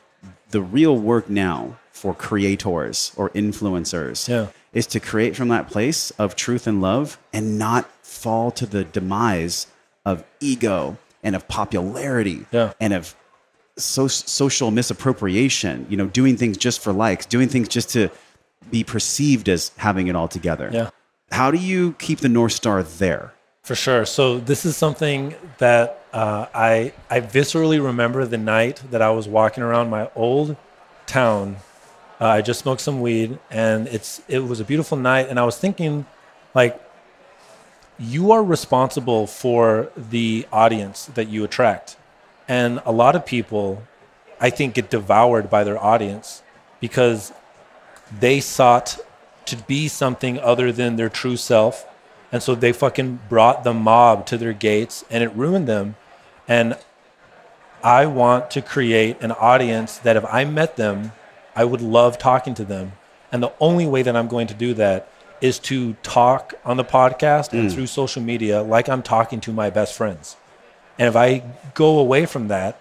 [0.51, 4.47] The real work now for creators or influencers Yeah.
[4.71, 8.83] is to create from that place of truth and love and not fall to the
[8.83, 9.67] demise
[10.05, 12.73] of ego and of popularity Yeah.
[12.79, 13.15] and of
[13.77, 18.09] so- social misappropriation, you know, doing things just for likes, doing things just to
[18.71, 20.69] be perceived as having it all together.
[20.71, 20.89] Yeah.
[21.31, 23.33] How do you keep the North Star there?
[23.63, 24.05] For sure.
[24.05, 29.27] So this is something that uh, I I viscerally remember the night that I was
[29.27, 30.55] walking around my old
[31.05, 31.57] town.
[32.19, 35.43] Uh, I just smoked some weed, and it's it was a beautiful night, and I
[35.45, 36.05] was thinking,
[36.55, 36.81] like,
[37.99, 41.97] you are responsible for the audience that you attract,
[42.47, 43.83] and a lot of people,
[44.39, 46.41] I think, get devoured by their audience
[46.79, 47.31] because
[48.17, 48.97] they sought
[49.45, 51.85] to be something other than their true self.
[52.31, 55.95] And so they fucking brought the mob to their gates and it ruined them.
[56.47, 56.77] And
[57.83, 61.11] I want to create an audience that if I met them,
[61.55, 62.93] I would love talking to them.
[63.31, 65.11] And the only way that I'm going to do that
[65.41, 67.73] is to talk on the podcast and mm.
[67.73, 70.35] through social media like I'm talking to my best friends.
[70.97, 72.79] And if I go away from that,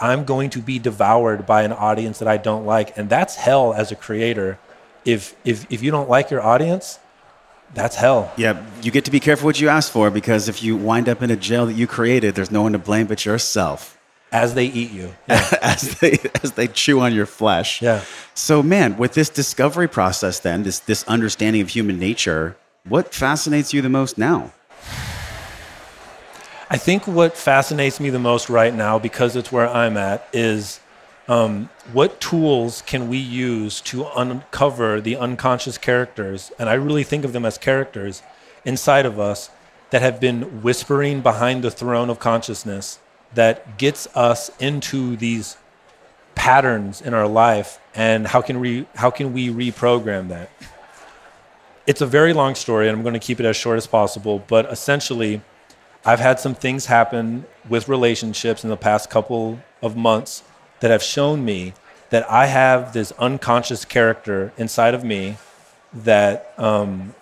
[0.00, 2.96] I'm going to be devoured by an audience that I don't like.
[2.96, 4.58] And that's hell as a creator.
[5.04, 6.98] If if if you don't like your audience,
[7.74, 8.32] that's hell.
[8.36, 11.22] Yeah, you get to be careful what you ask for because if you wind up
[11.22, 13.99] in a jail that you created, there's no one to blame but yourself.
[14.32, 15.14] As they eat you.
[15.28, 15.58] Yeah.
[15.62, 17.82] as they as they chew on your flesh.
[17.82, 18.04] Yeah.
[18.34, 22.56] So man, with this discovery process then, this this understanding of human nature,
[22.88, 24.52] what fascinates you the most now?
[26.72, 30.78] I think what fascinates me the most right now, because it's where I'm at, is
[31.26, 37.24] um, what tools can we use to uncover the unconscious characters, and I really think
[37.24, 38.22] of them as characters
[38.64, 39.50] inside of us
[39.90, 43.00] that have been whispering behind the throne of consciousness
[43.34, 45.56] that gets us into these
[46.34, 50.50] patterns in our life, and how can we how can we reprogram that?
[51.86, 54.44] It's a very long story, and I'm going to keep it as short as possible,
[54.46, 55.42] but essentially.
[56.02, 60.42] I've had some things happen with relationships in the past couple of months
[60.80, 61.74] that have shown me
[62.08, 65.36] that I have this unconscious character inside of me
[65.92, 67.14] that um,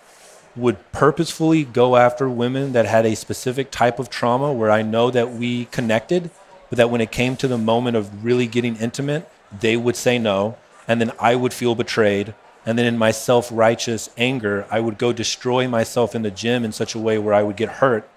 [0.59, 5.11] would purposefully go after women that had a specific type of trauma where I know
[5.11, 6.29] that we connected,
[6.69, 9.29] but that when it came to the moment of really getting intimate,
[9.59, 10.57] they would say no.
[10.87, 12.33] And then I would feel betrayed.
[12.65, 16.63] And then in my self righteous anger, I would go destroy myself in the gym
[16.65, 18.09] in such a way where I would get hurt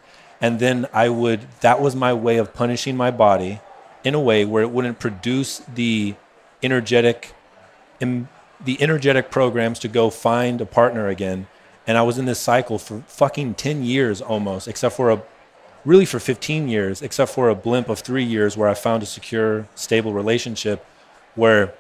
[0.42, 3.60] and then I would that was my way of punishing my body
[4.04, 6.16] in a way where it wouldn't produce the
[6.62, 7.32] energetic
[8.00, 11.46] the energetic programs to go find a partner again
[11.86, 15.22] and I was in this cycle for fucking 10 years almost except for a
[15.84, 19.06] really for 15 years except for a blimp of 3 years where I found a
[19.06, 20.84] secure stable relationship
[21.34, 21.74] where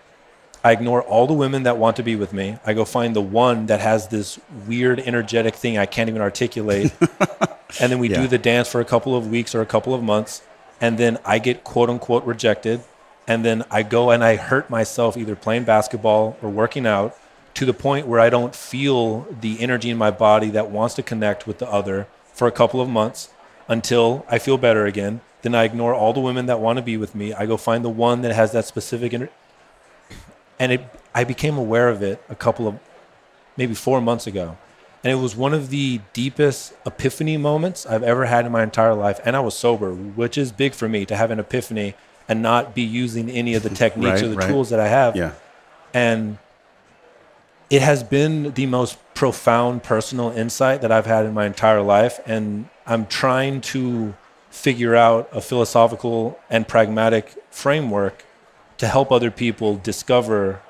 [0.64, 2.56] I ignore all the women that want to be with me.
[2.64, 6.92] I go find the one that has this weird energetic thing I can't even articulate.
[7.80, 8.22] and then we Yeah.
[8.22, 10.40] do the dance for a couple of weeks or a couple of months.
[10.80, 12.80] And then I get quote unquote rejected.
[13.26, 17.16] And then I go and I hurt myself either playing basketball or working out
[17.54, 21.02] to the point where I don't feel the energy in my body that wants to
[21.02, 23.28] connect with the other for a couple of months
[23.68, 25.20] until I feel better again.
[25.42, 27.32] Then I ignore all the women that want to be with me.
[27.34, 29.32] I go find the one that has that specific energy
[30.58, 30.84] and it
[31.14, 32.78] I became aware of it a couple of
[33.56, 34.56] maybe four months ago.
[35.04, 38.94] And it was one of the deepest epiphany moments I've ever had in my entire
[38.94, 39.20] life.
[39.24, 41.94] And I was sober, which is big for me to have an epiphany
[42.28, 44.48] and not be using any of the techniques Right, or the right.
[44.48, 45.16] tools that I have.
[45.16, 45.32] Yeah.
[45.92, 46.38] And
[47.72, 52.20] it has been the most profound personal insight that I've had in my entire life.
[52.26, 54.14] And I'm trying to
[54.50, 58.26] figure out a philosophical and pragmatic framework
[58.76, 60.60] to help other people discover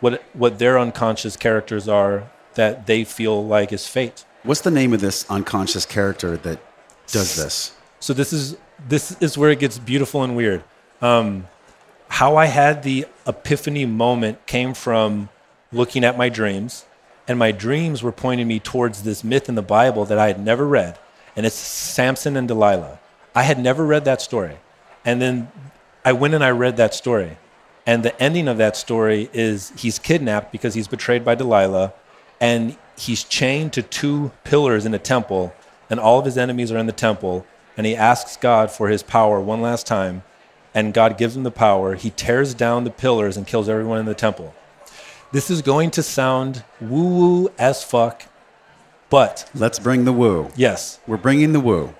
[0.00, 4.24] what what their unconscious characters are that they feel like is fate.
[4.42, 6.58] What's the name of this unconscious character that
[7.06, 7.76] does this?
[8.00, 8.56] So this is
[8.88, 10.64] this is where it gets beautiful and weird.
[11.00, 11.46] Um,
[12.08, 15.28] how I had the epiphany moment came from
[15.72, 16.86] looking at my dreams,
[17.26, 20.42] and my dreams were pointing me towards this myth in the Bible that I had
[20.42, 20.98] never read.
[21.36, 22.98] and it's Samson and Delilah.
[23.32, 24.56] I had never read that story.
[25.04, 25.52] And then
[26.04, 27.36] I went and I read that story.
[27.86, 31.92] And the ending of that story is he's kidnapped because he's betrayed by Delilah
[32.40, 35.54] and he's chained to two pillars in a temple
[35.88, 37.46] and all of his enemies are in the temple
[37.76, 40.24] and he asks God for his power one last time
[40.74, 41.94] and God gives him the power.
[41.94, 44.54] He tears down the pillars and kills everyone in the temple.
[45.32, 48.22] This is going to sound woo woo as fuck,
[49.10, 50.50] but Let's bring the woo.
[50.56, 51.94] yes, We're bringing the woo.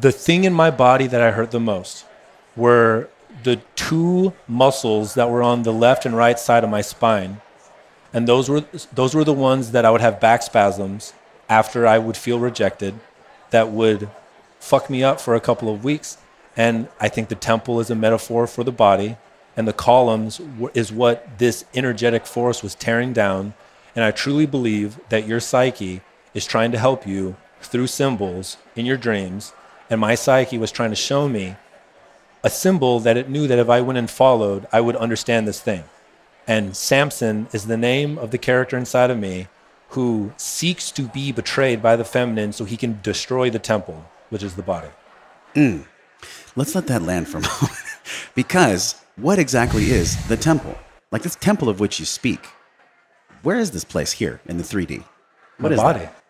[0.00, 2.04] the thing in my body that I hurt the most
[2.54, 3.08] were
[3.42, 7.40] the two muscles that were on the left and right side of my spine.
[8.12, 8.64] And those were
[8.94, 11.12] those were the ones that I would have back spasms
[11.48, 12.94] after I would feel rejected
[13.50, 14.08] that would
[14.58, 16.18] fuck me up for a couple of weeks.
[16.56, 19.16] And I think the temple is a metaphor for the body
[19.56, 20.40] and the columns
[20.74, 23.54] is what this energetic force was tearing down.
[23.94, 26.02] And I truly believe that your psyche
[26.34, 29.54] is trying to help you through symbols in your dreams.
[29.88, 31.56] And my psyche was trying to show me
[32.44, 35.60] a symbol that it knew that if I went and followed, I would understand this
[35.60, 35.84] thing.
[36.46, 39.48] And Samson is the name of the character inside of me
[39.90, 44.42] who seeks to be betrayed by the feminine so he can destroy the temple, which
[44.42, 44.88] is the body.
[45.54, 45.86] Mm.
[46.54, 47.78] Let's let that land for a moment.
[48.34, 50.76] because what exactly is the temple?
[51.10, 52.46] Like this temple of which you speak.
[53.42, 55.04] Where is this place here in the 3D?
[55.58, 55.98] What My is body.
[56.00, 56.22] that?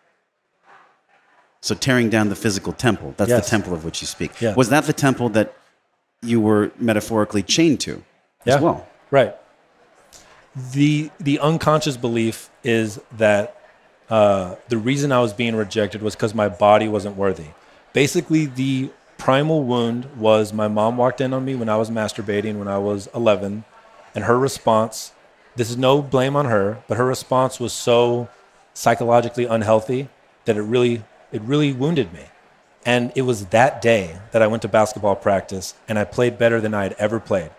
[1.60, 3.44] So tearing down the physical temple, that's Yes.
[3.44, 4.40] the temple of which you speak.
[4.40, 4.54] Yeah.
[4.54, 5.54] Was that the temple that
[6.22, 8.02] you were metaphorically chained to
[8.44, 8.86] as well?
[9.10, 9.34] Right.
[10.72, 13.56] The the unconscious belief is that
[14.08, 17.48] uh, the reason I was being rejected was because my body wasn't worthy.
[17.92, 22.58] Basically, the primal wound was my mom walked in on me when I was masturbating
[22.58, 23.64] when I was 11,
[24.14, 25.12] and her response.
[25.56, 28.28] This is no blame on her, but her response was so
[28.74, 30.08] psychologically unhealthy
[30.44, 31.02] that it really
[31.32, 32.24] it really wounded me.
[32.84, 36.60] And it was that day that I went to basketball practice and I played better
[36.60, 37.50] than I had ever played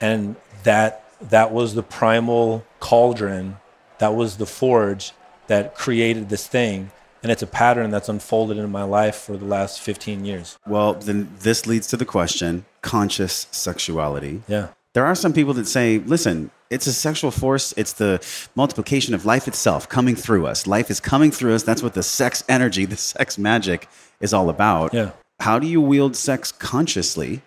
[0.00, 3.56] and that that was the primal cauldron
[3.98, 5.12] that was the forge
[5.46, 6.90] that created this thing
[7.22, 10.94] and it's a pattern that's unfolded in my life for the last 15 years Well,
[10.94, 14.42] then this leads to the question conscious sexuality.
[14.48, 17.74] yeah There are some people that say, listen, it's a sexual force.
[17.76, 18.18] It's the
[18.54, 20.66] multiplication of life itself coming through us.
[20.66, 21.62] Life is coming through us.
[21.62, 23.88] That's what the sex energy, the sex magic
[24.20, 24.92] is all about.
[24.94, 25.10] Yeah.
[25.40, 27.42] How do you wield sex consciously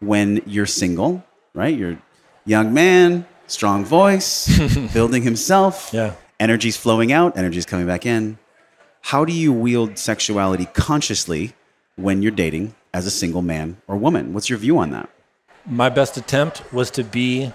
[0.00, 1.22] when you're single,
[1.54, 1.76] right?
[1.76, 2.02] You're a
[2.44, 4.48] young man, strong voice,
[4.92, 5.90] building himself.
[5.92, 6.14] Yeah.
[6.38, 8.38] Energy's flowing out, energy's coming back in.
[9.02, 11.54] How do you wield sexuality consciously
[11.96, 14.32] when you're dating as a single man or woman?
[14.32, 15.08] What's your view on that?
[15.66, 17.52] my best attempt was to be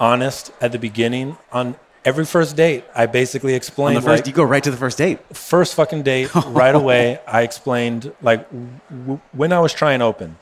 [0.00, 3.96] honest at the beginning on every first date i basically explained.
[3.96, 5.20] On the first, like, you go right to the first date.
[5.34, 10.36] first fucking date right away i explained like w- when i was trying open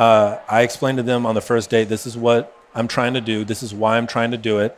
[0.00, 3.20] uh, i explained to them on the first date this is what i'm trying to
[3.20, 4.76] do this is why i'm trying to do it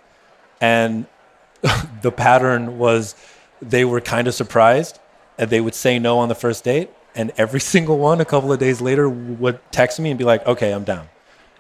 [0.61, 1.07] and
[2.03, 3.15] the pattern was
[3.61, 4.99] they were kind of surprised
[5.39, 8.53] and they would say no on the first date and every single one a couple
[8.53, 11.09] of days later would text me and be like okay i'm down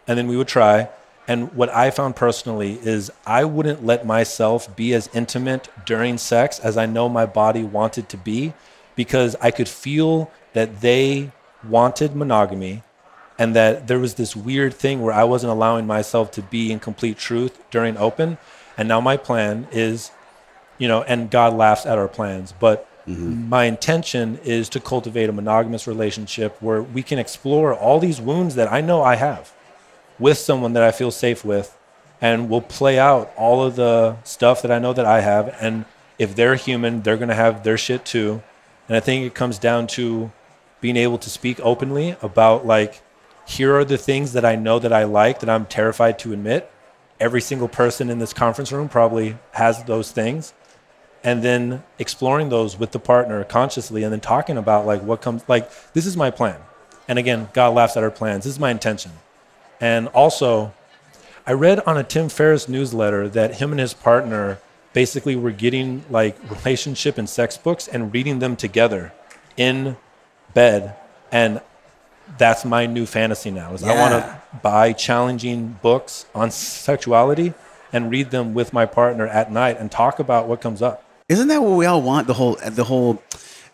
[0.07, 0.89] and then we would try
[1.27, 6.59] and what i found personally is i wouldn't let myself be as intimate during sex
[6.61, 8.53] as i know my body wanted to be
[8.97, 11.31] because i could feel that they
[11.69, 12.83] wanted monogamy
[13.39, 16.79] and that there was this weird thing where I wasn't allowing myself to be in
[16.79, 18.39] complete truth during open.
[18.77, 20.11] And now my plan is,
[20.85, 23.49] you know, and God laughs at our plans, but mm-hmm.
[23.49, 28.55] my intention is to cultivate a monogamous relationship where we can explore all these wounds
[28.57, 29.51] that I know I have
[30.19, 31.75] with someone that I feel safe with
[32.21, 35.87] and we'll play out all of the stuff that I know that I have and
[36.19, 38.43] if they're human, they're going to have their shit too.
[38.87, 40.31] And I think it comes down to
[40.83, 43.01] being able to speak openly about like
[43.47, 46.71] here are the things that I know that I like that I'm terrified to admit.
[47.19, 50.53] Every single person in this conference room probably has those things.
[51.25, 55.43] And then exploring those with the partner consciously and then talking about like what comes
[55.49, 56.61] like this is my plan.
[57.09, 58.45] And again, God laughs at our plans.
[58.45, 59.13] This is my intention.
[59.81, 60.73] And also,
[61.47, 64.59] I read on a Tim Ferriss newsletter that him and his partner
[64.93, 69.13] basically were getting like relationship and sex books and reading them together
[69.57, 69.97] in
[70.55, 70.97] bed.
[71.31, 71.61] And
[72.39, 73.75] that's my new fantasy now.
[73.75, 77.53] Is I want to buy challenging books on sexuality
[77.93, 81.04] and read them with my partner at night and talk about what comes up.
[81.29, 82.27] Isn't that what we all want?
[82.27, 83.23] The whole the whole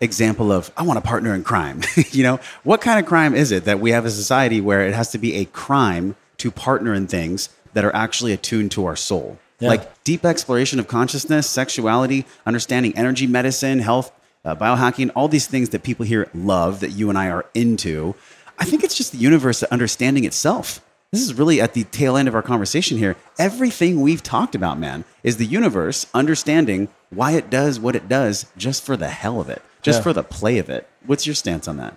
[0.00, 1.80] example of I want a partner in crime.
[2.10, 4.94] you know, what kind of crime is it that we have a society where it
[4.94, 8.94] has to be a crime to partner in things that are actually attuned to our
[8.94, 9.38] soul?
[9.58, 9.70] Yeah.
[9.70, 14.12] Like deep exploration of consciousness, sexuality, understanding energy medicine, health,
[14.44, 18.14] uh, biohacking, all these things that people here love that you and I are into.
[18.60, 20.80] I think it's just the universe understanding itself.
[21.10, 23.16] This is really at the tail end of our conversation here.
[23.40, 28.46] Everything we've talked about, man, is the universe understanding why it does what it does
[28.56, 30.02] just for the hell of it, just Yeah.
[30.04, 30.88] for the play of it.
[31.04, 31.96] What's your stance on that?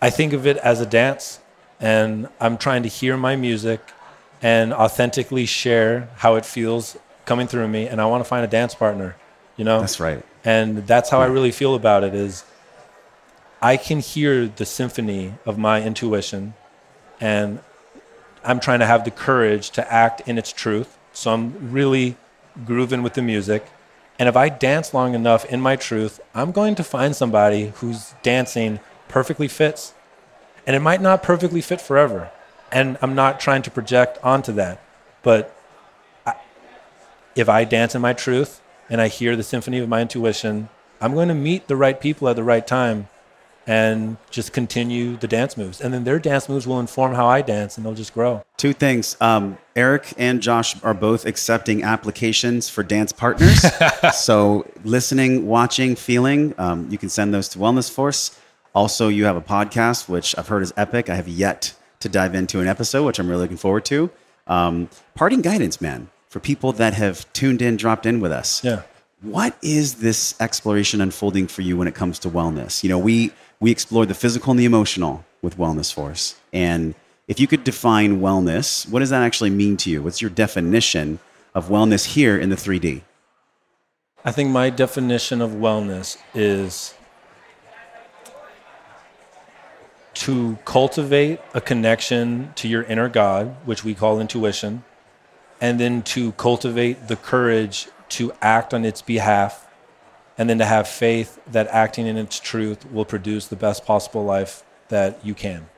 [0.00, 1.38] I think of it as a dance,
[1.80, 3.80] and I'm trying to hear my music
[4.42, 7.86] and authentically share how it feels coming through me.
[7.86, 9.16] And I want to find a dance partner,
[9.56, 9.80] you know?
[9.80, 10.22] That's right.
[10.44, 12.44] And that's how I really feel about it is
[13.62, 16.52] I can hear the symphony of my intuition
[17.18, 17.60] and
[18.44, 20.98] I'm trying to have the courage to act in its truth.
[21.14, 22.16] So I'm really
[22.66, 23.64] grooving with the music.
[24.18, 28.14] And if I dance long enough in my truth, I'm going to find somebody whose
[28.22, 29.94] dancing perfectly fits.
[30.66, 32.30] And it might not perfectly fit forever.
[32.70, 34.80] And I'm not trying to project onto that.
[35.22, 35.54] But
[36.26, 36.34] I,
[37.34, 40.68] if I dance in my truth and I hear the symphony of my intuition,
[41.00, 43.08] I'm going to meet the right people at the right time
[43.66, 45.80] and just continue the dance moves.
[45.80, 48.44] And then their dance moves will inform how I dance and they'll just grow.
[48.56, 49.16] Two things.
[49.20, 53.64] Um, Eric and Josh are both accepting applications for dance partners.
[54.14, 58.38] so, listening, watching, feeling, um, you can send those to Wellness Force.
[58.74, 61.08] Also, you have a podcast, which I've heard is epic.
[61.08, 64.10] I have yet to dive into an episode, which I'm really looking forward to.
[64.46, 68.62] Um, parting guidance, man, for people that have tuned in, dropped in with us.
[68.62, 68.82] Yeah.
[69.24, 72.82] What is this exploration unfolding for you when it comes to wellness?
[72.82, 76.36] You know, we we explore the physical and the emotional with Wellness Force.
[76.52, 76.94] And
[77.26, 80.02] if you could define wellness, what does that actually mean to you?
[80.02, 81.20] What's your definition
[81.54, 83.00] of wellness here in the 3D?
[84.26, 86.92] I think my definition of wellness is
[90.14, 94.84] to cultivate a connection to your inner God, which we call intuition,
[95.62, 97.88] and then to cultivate the courage
[98.18, 99.66] to act on its behalf,
[100.36, 104.24] and then to have faith that acting in its truth will produce the best possible
[104.24, 105.68] life that you can.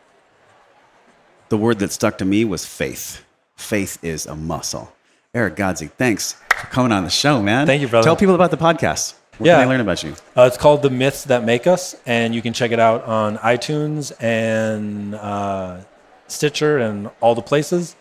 [1.49, 3.25] The word that stuck to me was faith.
[3.57, 4.93] Faith is a muscle.
[5.35, 7.67] Eric Godsey, thanks for coming on the show, man.
[7.67, 8.05] Thank you, brother.
[8.05, 9.15] Tell people about the podcast.
[9.39, 9.59] Where Yeah.
[9.59, 10.15] can they learn about you?
[10.37, 13.37] Uh, it's called The Myths That Make Us, and you can check it out on
[13.39, 15.79] iTunes and uh,
[16.27, 17.97] Stitcher and all the places.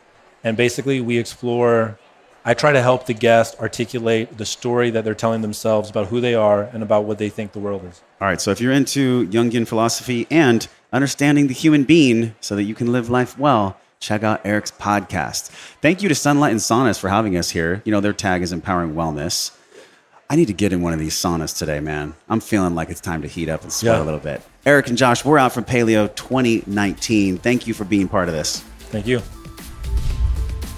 [0.45, 1.99] And basically, we explore,
[2.47, 6.21] I try to help the guest articulate the story that they're telling themselves about who
[6.21, 8.01] they are and about what they think the world is.
[8.21, 12.63] All right, so if you're into Jungian philosophy and understanding the human being so that
[12.63, 15.49] you can live life well, check out Eric's podcast.
[15.81, 17.81] Thank you to Sunlighten Saunas for having us here.
[17.83, 19.57] You know, their tag is empowering wellness.
[20.29, 22.13] I need to get in one of these saunas today, man.
[22.29, 24.03] I'm feeling like it's time to heat up and sweat Yeah.
[24.03, 24.41] a little bit.
[24.65, 27.37] Eric and Josh, we're out from Paleo 2019.
[27.37, 28.61] Thank you for being part of this.
[28.91, 29.21] Thank you.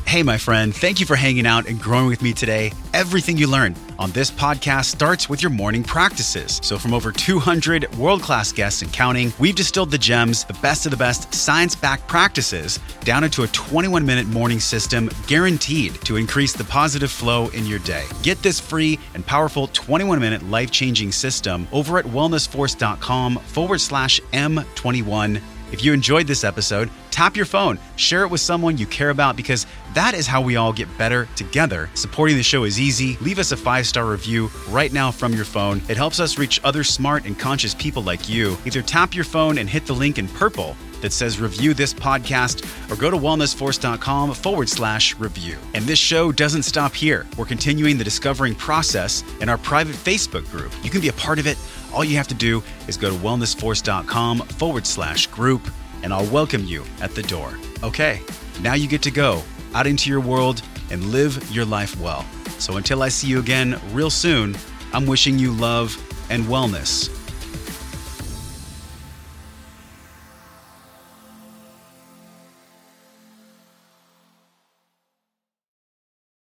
[0.08, 2.72] Hey, my friend, thank you for hanging out and growing with me today.
[2.94, 6.62] Everything you learn on this podcast starts with your morning practices.
[6.64, 10.86] So, from over 200 world class guests and counting, we've distilled the gems, the best
[10.86, 16.16] of the best science backed practices, down into a 21 minute morning system guaranteed to
[16.16, 18.06] increase the positive flow in your day.
[18.24, 24.22] Get this free and powerful 21 minute life changing system over at wellnessforce.com forward slash
[24.32, 25.42] M21.
[25.70, 29.36] If you enjoyed this episode, tap your phone, share it with someone you care about
[29.36, 29.66] because
[29.98, 31.90] that is how we all get better together.
[31.96, 33.18] Supporting the show is easy.
[33.18, 35.82] Leave us a five star review right now from your phone.
[35.90, 38.58] It helps us reach other smart and conscious people like you.
[38.64, 42.64] Either tap your phone and hit the link in purple that says review this podcast
[42.92, 45.58] or go to wellnessforce.com forward slash review.
[45.74, 47.26] And this show doesn't stop here.
[47.36, 50.72] We're continuing the discovering process in our private Facebook group.
[50.84, 51.58] You can be a part of it.
[51.92, 55.68] All you have to do is go to wellnessforce.com forward slash group
[56.04, 57.58] and I'll welcome you at the door.
[57.82, 58.22] Okay,
[58.62, 59.42] now you get to go
[59.74, 60.62] out into your world
[60.92, 62.26] and live your life well.
[62.60, 64.56] So until I see you again real soon,
[64.94, 65.96] I'm wishing you love
[66.30, 67.17] and wellness